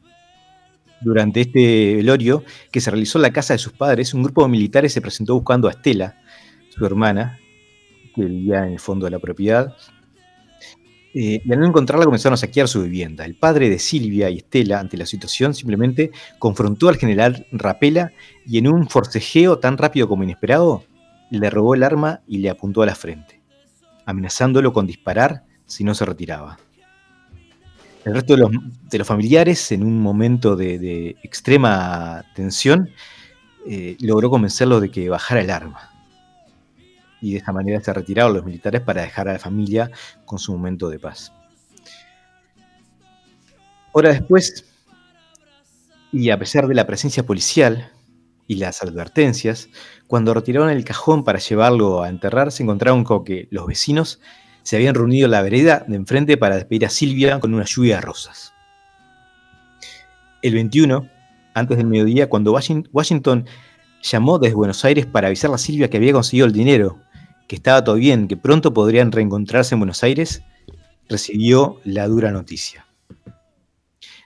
[1.01, 4.49] Durante este velorio, que se realizó en la casa de sus padres, un grupo de
[4.49, 6.19] militares se presentó buscando a Estela,
[6.69, 7.37] su hermana,
[8.15, 9.75] que vivía en el fondo de la propiedad,
[11.13, 13.25] eh, al no encontrarla comenzaron a saquear su vivienda.
[13.25, 18.13] El padre de Silvia y Estela, ante la situación, simplemente confrontó al general Rapela
[18.45, 20.83] y en un forcejeo tan rápido como inesperado,
[21.29, 23.41] le robó el arma y le apuntó a la frente,
[24.05, 26.57] amenazándolo con disparar si no se retiraba.
[28.03, 32.89] El resto de los, familiares, en un momento de, de extrema tensión,
[33.67, 35.90] eh, logró convencerlo de que bajara el arma
[37.21, 39.91] y de esta manera se retiraron los militares para dejar a la familia
[40.25, 41.31] con su momento de paz.
[43.93, 44.65] Hora después,
[46.11, 47.91] y a pesar de la presencia policial
[48.47, 49.69] y las advertencias,
[50.07, 54.19] cuando retiraron el cajón para llevarlo a enterrar, se encontraron con que los vecinos
[54.63, 57.95] se habían reunido en la vereda de enfrente para despedir a Silvia con una lluvia
[57.95, 58.53] de rosas.
[60.41, 61.07] El 21,
[61.53, 63.45] antes del mediodía, cuando Washington
[64.01, 66.99] llamó desde Buenos Aires para avisar a Silvia que había conseguido el dinero
[67.51, 70.41] que estaba todo bien, que pronto podrían reencontrarse en Buenos Aires,
[71.09, 72.87] recibió la dura noticia.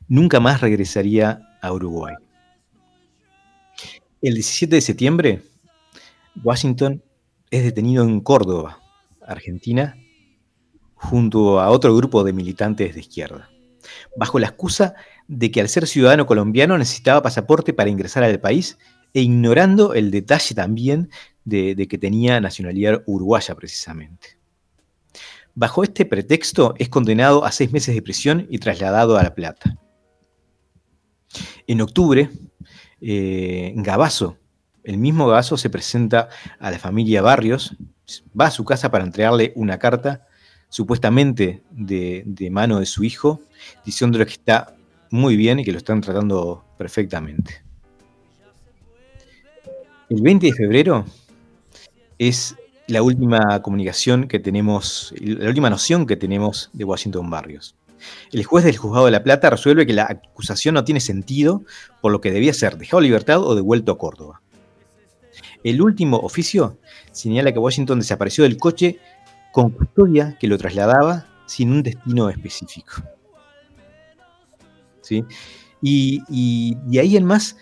[0.07, 2.13] Nunca más regresaría a Uruguay.
[4.21, 5.41] El 17 de septiembre,
[6.43, 7.01] Washington
[7.49, 8.77] es detenido en Córdoba,
[9.25, 9.97] Argentina,
[10.93, 13.49] junto a otro grupo de militantes de izquierda,
[14.15, 14.93] bajo la excusa
[15.27, 18.77] de que al ser ciudadano colombiano necesitaba pasaporte para ingresar al país
[19.15, 21.09] e ignorando el detalle también
[21.45, 24.37] de, que tenía nacionalidad uruguaya precisamente.
[25.53, 29.77] Bajo este pretexto es condenado a seis meses de prisión y trasladado a La Plata.
[31.67, 32.29] En octubre,
[32.99, 34.37] eh, Gabazo,
[34.83, 37.77] el mismo Gabazo se presenta a la familia Barrios,
[38.39, 40.27] va a su casa para entregarle una carta
[40.69, 43.41] supuestamente de, de mano de su hijo,
[43.85, 44.75] diciéndole que está
[45.09, 47.63] muy bien y que lo están tratando perfectamente.
[50.09, 51.05] El 20 de febrero
[52.19, 52.55] es
[52.87, 57.75] la última comunicación que tenemos, la última noción que tenemos de Washington Barrios.
[58.31, 61.63] El juez del Juzgado de la Plata resuelve que la acusación no tiene sentido,
[62.01, 64.41] por lo que debía ser dejado libertad o devuelto a Córdoba.
[65.63, 66.77] El último oficio
[67.11, 68.99] señala que Washington desapareció del coche
[69.51, 73.03] con custodia que lo trasladaba sin un destino específico.
[75.01, 75.23] ¿Sí?
[75.81, 77.57] Y, de ahí en más,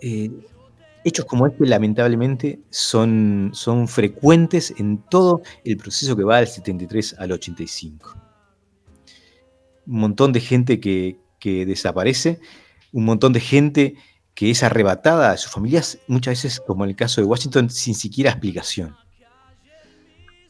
[0.00, 0.30] eh,
[1.04, 7.16] hechos como este lamentablemente son, son frecuentes en todo el proceso que va del 73
[7.18, 8.14] al 85.
[9.86, 12.40] Un montón de gente que, que desaparece,
[12.92, 13.94] un montón de gente
[14.34, 17.94] que es arrebatada de sus familias, muchas veces, como en el caso de Washington, sin
[17.94, 18.94] siquiera explicación.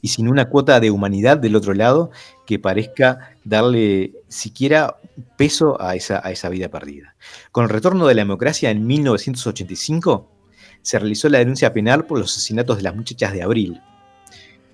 [0.00, 2.10] Y sin una cuota de humanidad del otro lado
[2.46, 4.98] que parezca darle siquiera
[5.36, 7.16] peso a esa, a esa vida perdida.
[7.50, 10.37] Con el retorno de la democracia en 1985,
[10.82, 13.80] se realizó la denuncia penal por los asesinatos de las muchachas de abril.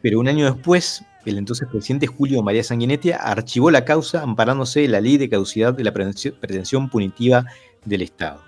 [0.03, 4.93] Pero un año después, el entonces presidente Julio María Sanguinetti archivó la causa amparándose en
[4.93, 7.47] la ley de caducidad de la pretensión punitiva
[7.85, 8.43] del Estado.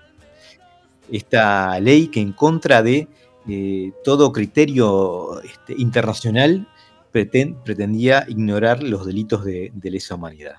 [1.11, 3.07] Esta ley que en contra de
[3.47, 6.67] eh, todo criterio este, internacional
[7.11, 10.57] pretendía ignorar los delitos de, lesa humanidad.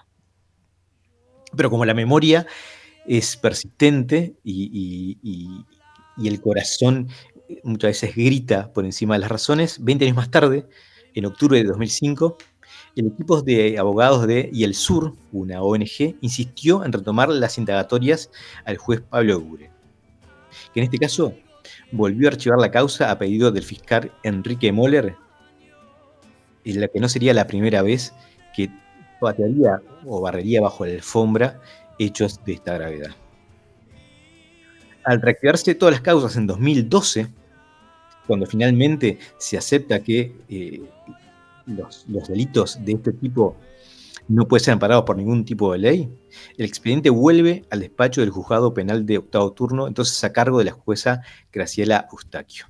[1.56, 2.46] Pero como la memoria
[3.06, 5.64] es persistente y
[6.26, 7.08] el corazón
[7.48, 9.82] eh, muchas veces grita por encima de las razones.
[9.84, 10.66] 20 años más tarde,
[11.14, 12.36] en octubre de 2005,
[12.96, 18.30] el equipo de abogados de Y el Sur, una ONG, insistió en retomar las indagatorias
[18.64, 19.70] al juez Pablo Gure,
[20.74, 21.34] que en este caso
[21.92, 25.14] volvió a archivar la causa a pedido del fiscal Enrique Moller,
[26.64, 28.12] en la que no sería la primera vez
[28.54, 28.68] que
[29.20, 31.60] patearía o barrería bajo la alfombra
[31.98, 33.14] hechos de esta gravedad
[35.08, 37.28] al reactivarse todas las causas en 2012,
[38.26, 40.82] cuando finalmente se acepta que eh,
[41.64, 43.56] los, delitos de este tipo
[44.28, 46.10] no pueden ser amparados por ningún tipo de ley,
[46.58, 50.66] el expediente vuelve al despacho del juzgado penal de octavo turno, entonces a cargo de
[50.66, 52.66] la jueza Graciela Eustaquio.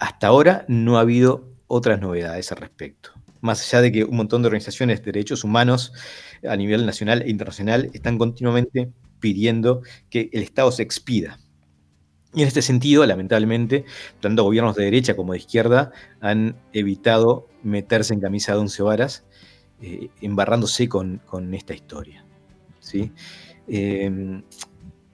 [0.00, 3.12] Hasta ahora no ha habido otras novedades al respecto.
[3.40, 5.92] Más allá de que un montón de organizaciones de derechos humanos
[6.42, 8.90] a nivel nacional e internacional están continuamente
[9.20, 11.38] pidiendo que el Estado se expida.
[12.32, 13.84] Y en este sentido, lamentablemente,
[14.20, 19.24] tanto gobiernos de derecha como de izquierda han evitado meterse en camisa de once varas
[19.82, 22.24] eh, embarrándose con, con esta historia.
[22.78, 23.12] ¿sí?
[23.66, 24.42] Eh,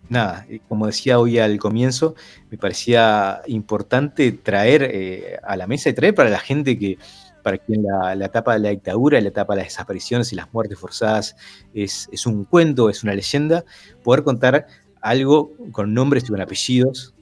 [0.08, 2.14] nada, eh, como decía hoy al comienzo,
[2.50, 6.98] me parecía importante traer eh, a la mesa y traer para la gente que,
[7.46, 10.80] para quien la, etapa de la dictadura, la etapa de las desapariciones y las muertes
[10.80, 11.36] forzadas
[11.72, 13.64] es, un cuento, es una leyenda,
[14.02, 14.66] poder contar
[15.00, 17.14] algo con nombres y con apellidos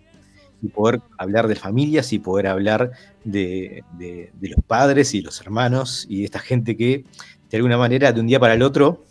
[0.63, 2.93] y poder hablar de familias y poder hablar
[3.25, 3.85] de,
[4.41, 7.05] los padres y los hermanos y de esta gente que
[7.51, 9.05] de alguna manera de un día para el otro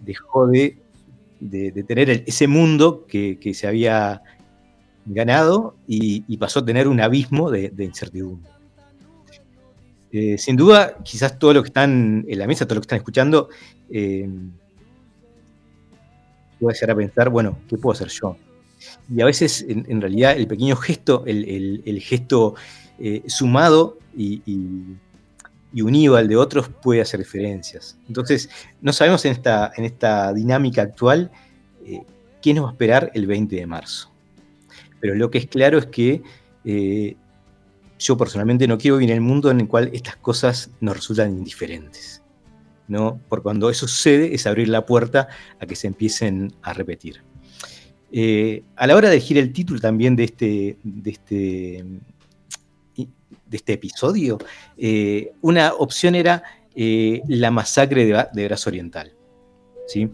[0.00, 0.78] dejó de,
[1.86, 4.22] tener ese mundo que, se había
[5.04, 8.53] ganado y, pasó a tener un abismo de incertidumbre.
[10.16, 12.98] Eh, sin duda, quizás todo lo que están en la mesa, todo lo que están
[12.98, 13.48] escuchando,
[13.90, 14.28] eh,
[16.60, 18.36] puede llegar a pensar, bueno, ¿qué puedo hacer yo?
[19.12, 22.54] Y a veces, en, realidad, el pequeño gesto, el, gesto
[23.00, 24.40] eh, sumado y,
[25.74, 27.98] unido al de otros puede hacer diferencias.
[28.06, 28.48] Entonces,
[28.80, 31.32] no sabemos en esta, en esta dinámica actual
[32.40, 34.12] qué nos va a esperar el 20 de marzo.
[35.00, 36.22] Pero lo que es claro es que
[37.98, 41.30] yo personalmente no quiero vivir en el mundo en el cual estas cosas nos resultan
[41.30, 42.22] indiferentes.
[42.88, 43.20] ¿no?
[43.28, 45.28] Porque cuando eso sucede es abrir la puerta
[45.60, 47.22] a que se empiecen a repetir.
[48.12, 51.84] Eh, a la hora de elegir el título también de este, de este,
[52.96, 54.38] de este episodio,
[54.76, 56.42] eh, una opción era
[56.74, 59.12] eh, La masacre de, de Oriental.
[59.86, 60.08] ¿sí?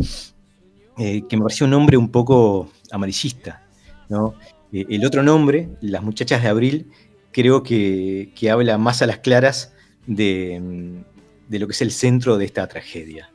[0.97, 3.67] Que me pareció un nombre un poco amarillista.
[4.09, 4.35] ¿no?
[4.73, 6.91] El otro nombre, Las Muchachas de Abril,
[7.33, 9.73] creo que, que habla más a las claras
[10.07, 11.03] de,
[11.49, 13.31] de lo que es el centro de esta tragedia.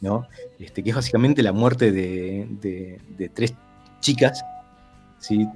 [0.00, 0.28] ¿no?
[0.58, 3.54] Este, que es básicamente la muerte de, de- tres
[4.00, 4.42] chicas,
[5.18, 5.46] ¿sí?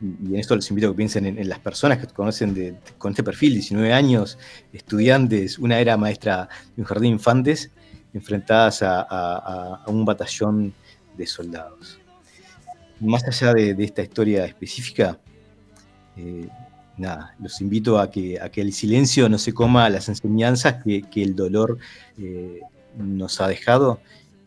[0.00, 3.12] y en esto les invito a que piensen en, las personas que conocen de- con
[3.12, 4.38] este perfil, 19 años,
[4.72, 7.70] estudiantes, una era maestra de un jardín de infantes,
[8.14, 10.72] enfrentadas a- a un batallón
[11.16, 11.98] de soldados.
[13.00, 15.18] Más allá de, de esta historia específica,
[16.16, 16.48] eh,
[16.96, 21.04] nada, los invito a que, a que el silencio no se coma las enseñanzas que,
[21.22, 21.78] el dolor
[22.18, 22.60] eh,
[22.96, 24.00] nos ha dejado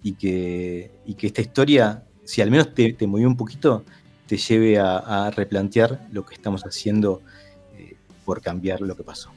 [0.04, 3.84] y que, y que esta historia, si al menos te, te movió un poquito,
[4.30, 7.24] te lleve a, replantear lo que estamos haciendo
[7.76, 7.96] eh,
[8.26, 9.32] por cambiar lo que pasó.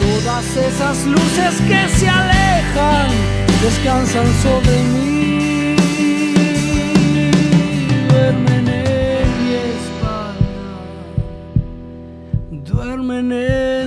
[0.00, 3.08] Todas esas luces que se alejan
[3.62, 5.13] descansan sobre mí.
[13.04, 13.83] dormen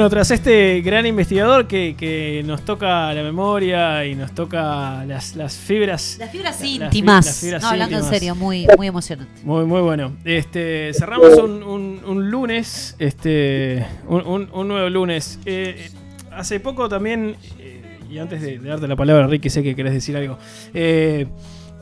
[0.00, 5.36] Bueno, tras este gran investigador que, que nos toca la memoria y nos toca las,
[5.36, 6.16] las fibras.
[6.18, 7.26] Las fibras íntimas.
[7.26, 9.42] las fibras no, hablando en serio, muy, muy emocionante.
[9.44, 10.16] Muy, muy bueno.
[10.24, 15.38] Este, cerramos un, un- un lunes, este, un, un- nuevo lunes.
[15.44, 15.90] Eh,
[16.32, 19.92] hace poco también, eh, y antes de, de darte la palabra, Ricky, sé que querés
[19.92, 20.38] decir algo.
[20.72, 21.26] Eh,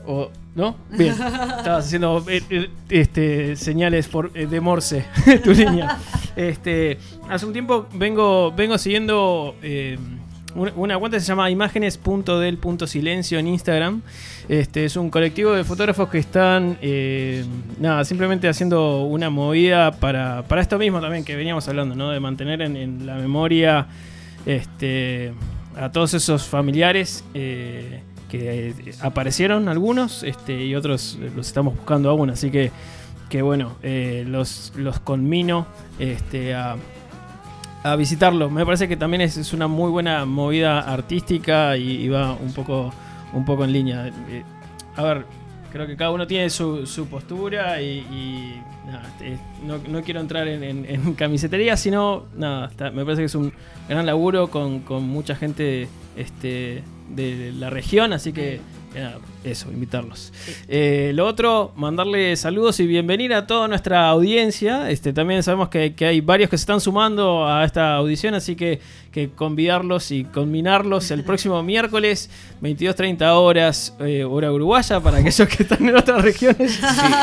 [0.05, 0.75] o, ¿No?
[0.89, 1.11] Bien.
[1.11, 5.05] Estabas haciendo eh, eh, este, señales por, eh, de Morse,
[5.43, 5.97] tu línea.
[6.35, 6.97] Este,
[7.29, 9.55] hace un tiempo vengo, vengo siguiendo
[10.55, 14.01] una, cuenta que se llama imágenes.del.silencio en Instagram.
[14.49, 16.77] Este, es un colectivo de fotógrafos que están
[17.79, 22.09] nada, simplemente haciendo una movida para, para esto mismo también que veníamos hablando, ¿no?
[22.09, 23.87] De mantener en, la memoria
[24.45, 25.31] este,
[25.77, 27.23] a todos esos familiares
[28.29, 32.29] que eh, aparecieron algunos este, y otros eh, los estamos buscando aún.
[32.29, 32.71] Así que,
[33.29, 36.77] que bueno, eh, los, los conmino este, a,
[37.83, 38.49] a visitarlo.
[38.49, 42.93] Me parece que también es, una muy buena movida artística y, va un poco,
[43.33, 44.11] un poco en línea.
[44.95, 45.25] A ver,
[45.71, 50.47] creo que cada uno tiene su, su postura y, nada, eh, no, no quiero entrar
[50.47, 53.53] en, camisetería, sino nada, me parece que es un
[53.87, 58.59] gran laburo con, con mucha gente este, de la región, así que
[58.93, 60.33] nada, eso, invitarlos.
[60.67, 64.89] Eh, lo otro, mandarle saludos y bienvenida a toda nuestra audiencia.
[64.89, 68.55] Este, también sabemos que, que hay varios que se están sumando a esta audición, así
[68.55, 68.79] que,
[69.11, 72.29] que convidarlos y combinarlos el próximo miércoles,
[72.61, 76.73] 22.30 horas, eh, hora uruguaya, para aquellos que están en otras regiones.
[76.73, 76.81] Sí,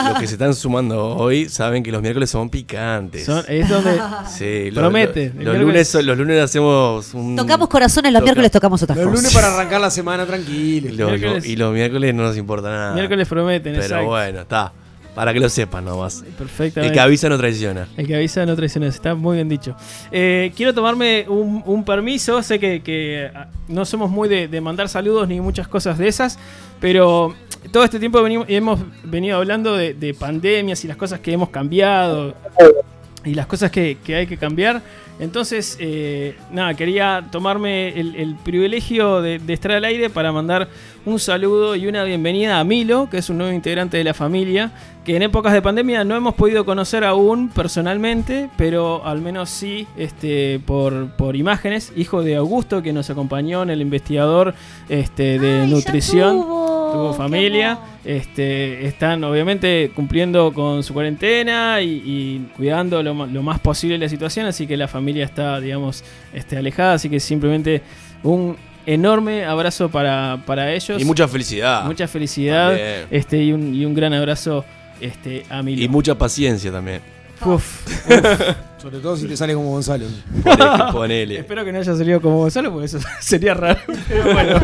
[0.09, 3.25] los que se están sumando hoy saben que los miércoles son picantes.
[3.27, 4.01] Son- es donde
[4.37, 5.33] Sí, lo- promete.
[5.37, 7.37] lo- los, lunes, los lunes hacemos un.
[7.37, 9.21] Tocamos corazones, los Toca- miércoles tocamos otras Los cosas.
[9.21, 10.91] lunes para arrancar la semana tranquilo.
[11.17, 12.95] Lo- y los miércoles no nos importa nada.
[12.95, 14.07] Miércoles prometen, Pero exacto.
[14.07, 14.73] bueno, está.
[15.15, 16.23] Para que lo sepan nomás.
[16.37, 16.89] Perfectamente.
[16.89, 17.89] El que avisa no traiciona.
[17.97, 19.74] El que avisa no traiciona, está muy bien dicho.
[20.12, 24.61] Eh, quiero tomarme un, un permiso, sé que, que, ah, no somos muy de, de
[24.61, 26.39] mandar saludos ni muchas cosas de esas,
[26.81, 27.35] pero
[27.73, 31.49] todo este tiempo venimos- hemos venido hablando de, de pandemias y las cosas que hemos
[31.49, 32.35] cambiado
[33.27, 34.81] y las cosas que, que hay que cambiar.
[35.19, 40.69] Entonces, eh, nada, quería tomarme el, el privilegio de, de estar al aire para mandar
[41.05, 44.73] un saludo y una bienvenida a Milo, que es un nuevo integrante de la familia,
[45.05, 49.86] que en épocas de pandemia no hemos podido conocer aún personalmente, pero al menos sí
[49.97, 54.55] este, por, por imágenes, hijo de Augusto, que nos acompañó en el investigador
[54.89, 56.43] este, de nutrición.
[56.43, 63.59] Tuvo familia, este, están obviamente cumpliendo con su cuarentena y, y cuidando lo, lo más
[63.59, 67.83] posible la situación, así que la familia está, digamos, este, alejada, así que simplemente
[68.23, 68.57] un
[68.87, 71.03] enorme abrazo para, para ellos.
[71.03, 71.85] Y mucha felicidad.
[71.85, 73.07] Mucha felicidad También.
[73.11, 74.65] este, y, un, y un gran abrazo
[75.01, 75.83] este, a Milo.
[75.83, 77.01] Y mucha paciencia también.
[77.45, 77.87] Uf,
[78.81, 80.07] Sobre todo si te sale como Gonzalo.
[80.93, 81.41] Ponele.
[81.41, 83.81] Espero que no haya salido como Gonzalo, porque eso sería raro.
[84.09, 84.61] Pero bueno,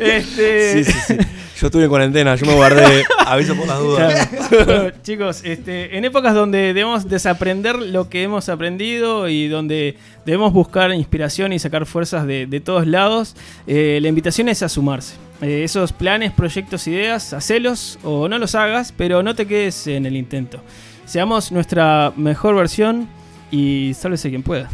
[0.00, 0.84] este...
[0.84, 1.16] Sí, sí, sí.
[1.60, 3.04] Yo estuve en cuarentena, yo me guardé.
[3.26, 4.26] Aviso por las dudas.
[4.26, 4.64] Claro.
[4.64, 10.52] Bueno, chicos, este, en épocas donde debemos desaprender lo que hemos aprendido y donde debemos
[10.52, 13.36] buscar inspiración y sacar fuerzas de, de todos lados,
[13.66, 15.14] eh, la invitación es a sumarse.
[15.42, 20.06] Eh, esos planes, proyectos, ideas, hacelos o no los hagas, pero no te quedes en
[20.06, 20.60] el intento.
[21.06, 23.08] Seamos nuestra mejor versión
[23.50, 24.70] y sálvese quien pueda.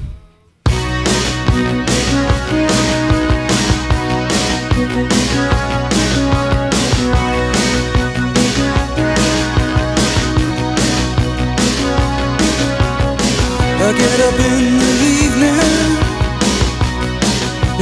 [13.90, 15.58] I get up in the evening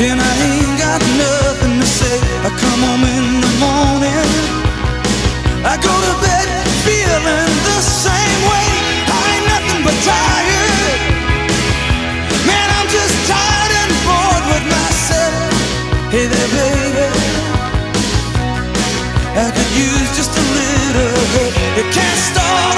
[0.08, 2.16] and I ain't got nothing to say.
[2.40, 4.28] I come home in the morning.
[5.68, 6.48] I go to bed
[6.88, 8.68] feeling the same way.
[9.04, 11.00] I ain't nothing but tired.
[12.48, 15.52] Man, I'm just tired and bored with myself.
[16.08, 17.04] Hey there, baby.
[19.36, 21.52] I could use just a little help.
[21.76, 22.77] You can't start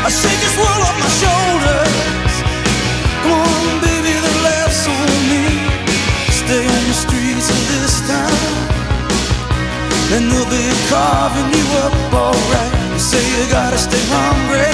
[0.00, 2.34] I shake this world off my shoulders.
[3.20, 5.44] Come on, baby, the laughs on me.
[6.32, 8.48] Stay on the streets of this town,
[10.16, 12.72] and they'll be carving you up alright.
[12.96, 14.72] You say you gotta stay hungry.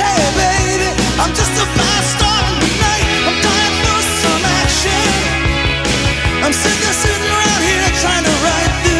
[0.00, 0.88] Hey, baby,
[1.20, 3.06] I'm just a fast star in the night.
[3.28, 5.12] I'm dying for some action.
[6.40, 8.93] I'm sick of sitting around here trying to write this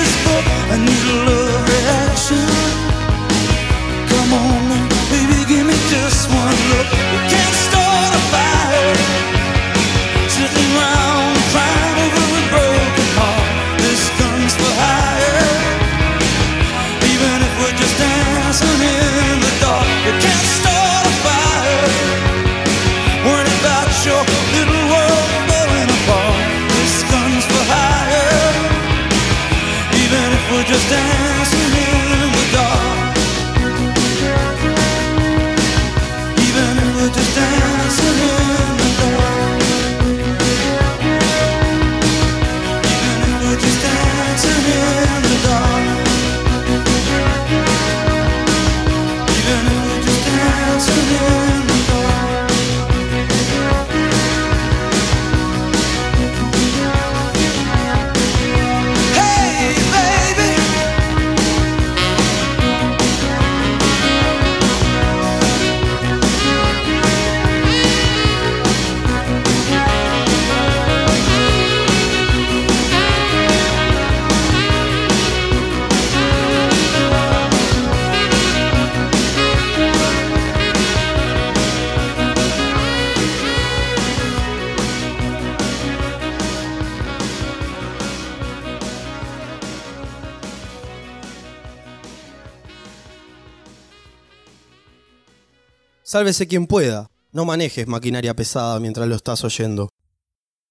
[96.14, 97.10] Sálvese quien pueda.
[97.32, 99.88] No manejes maquinaria pesada mientras lo estás oyendo.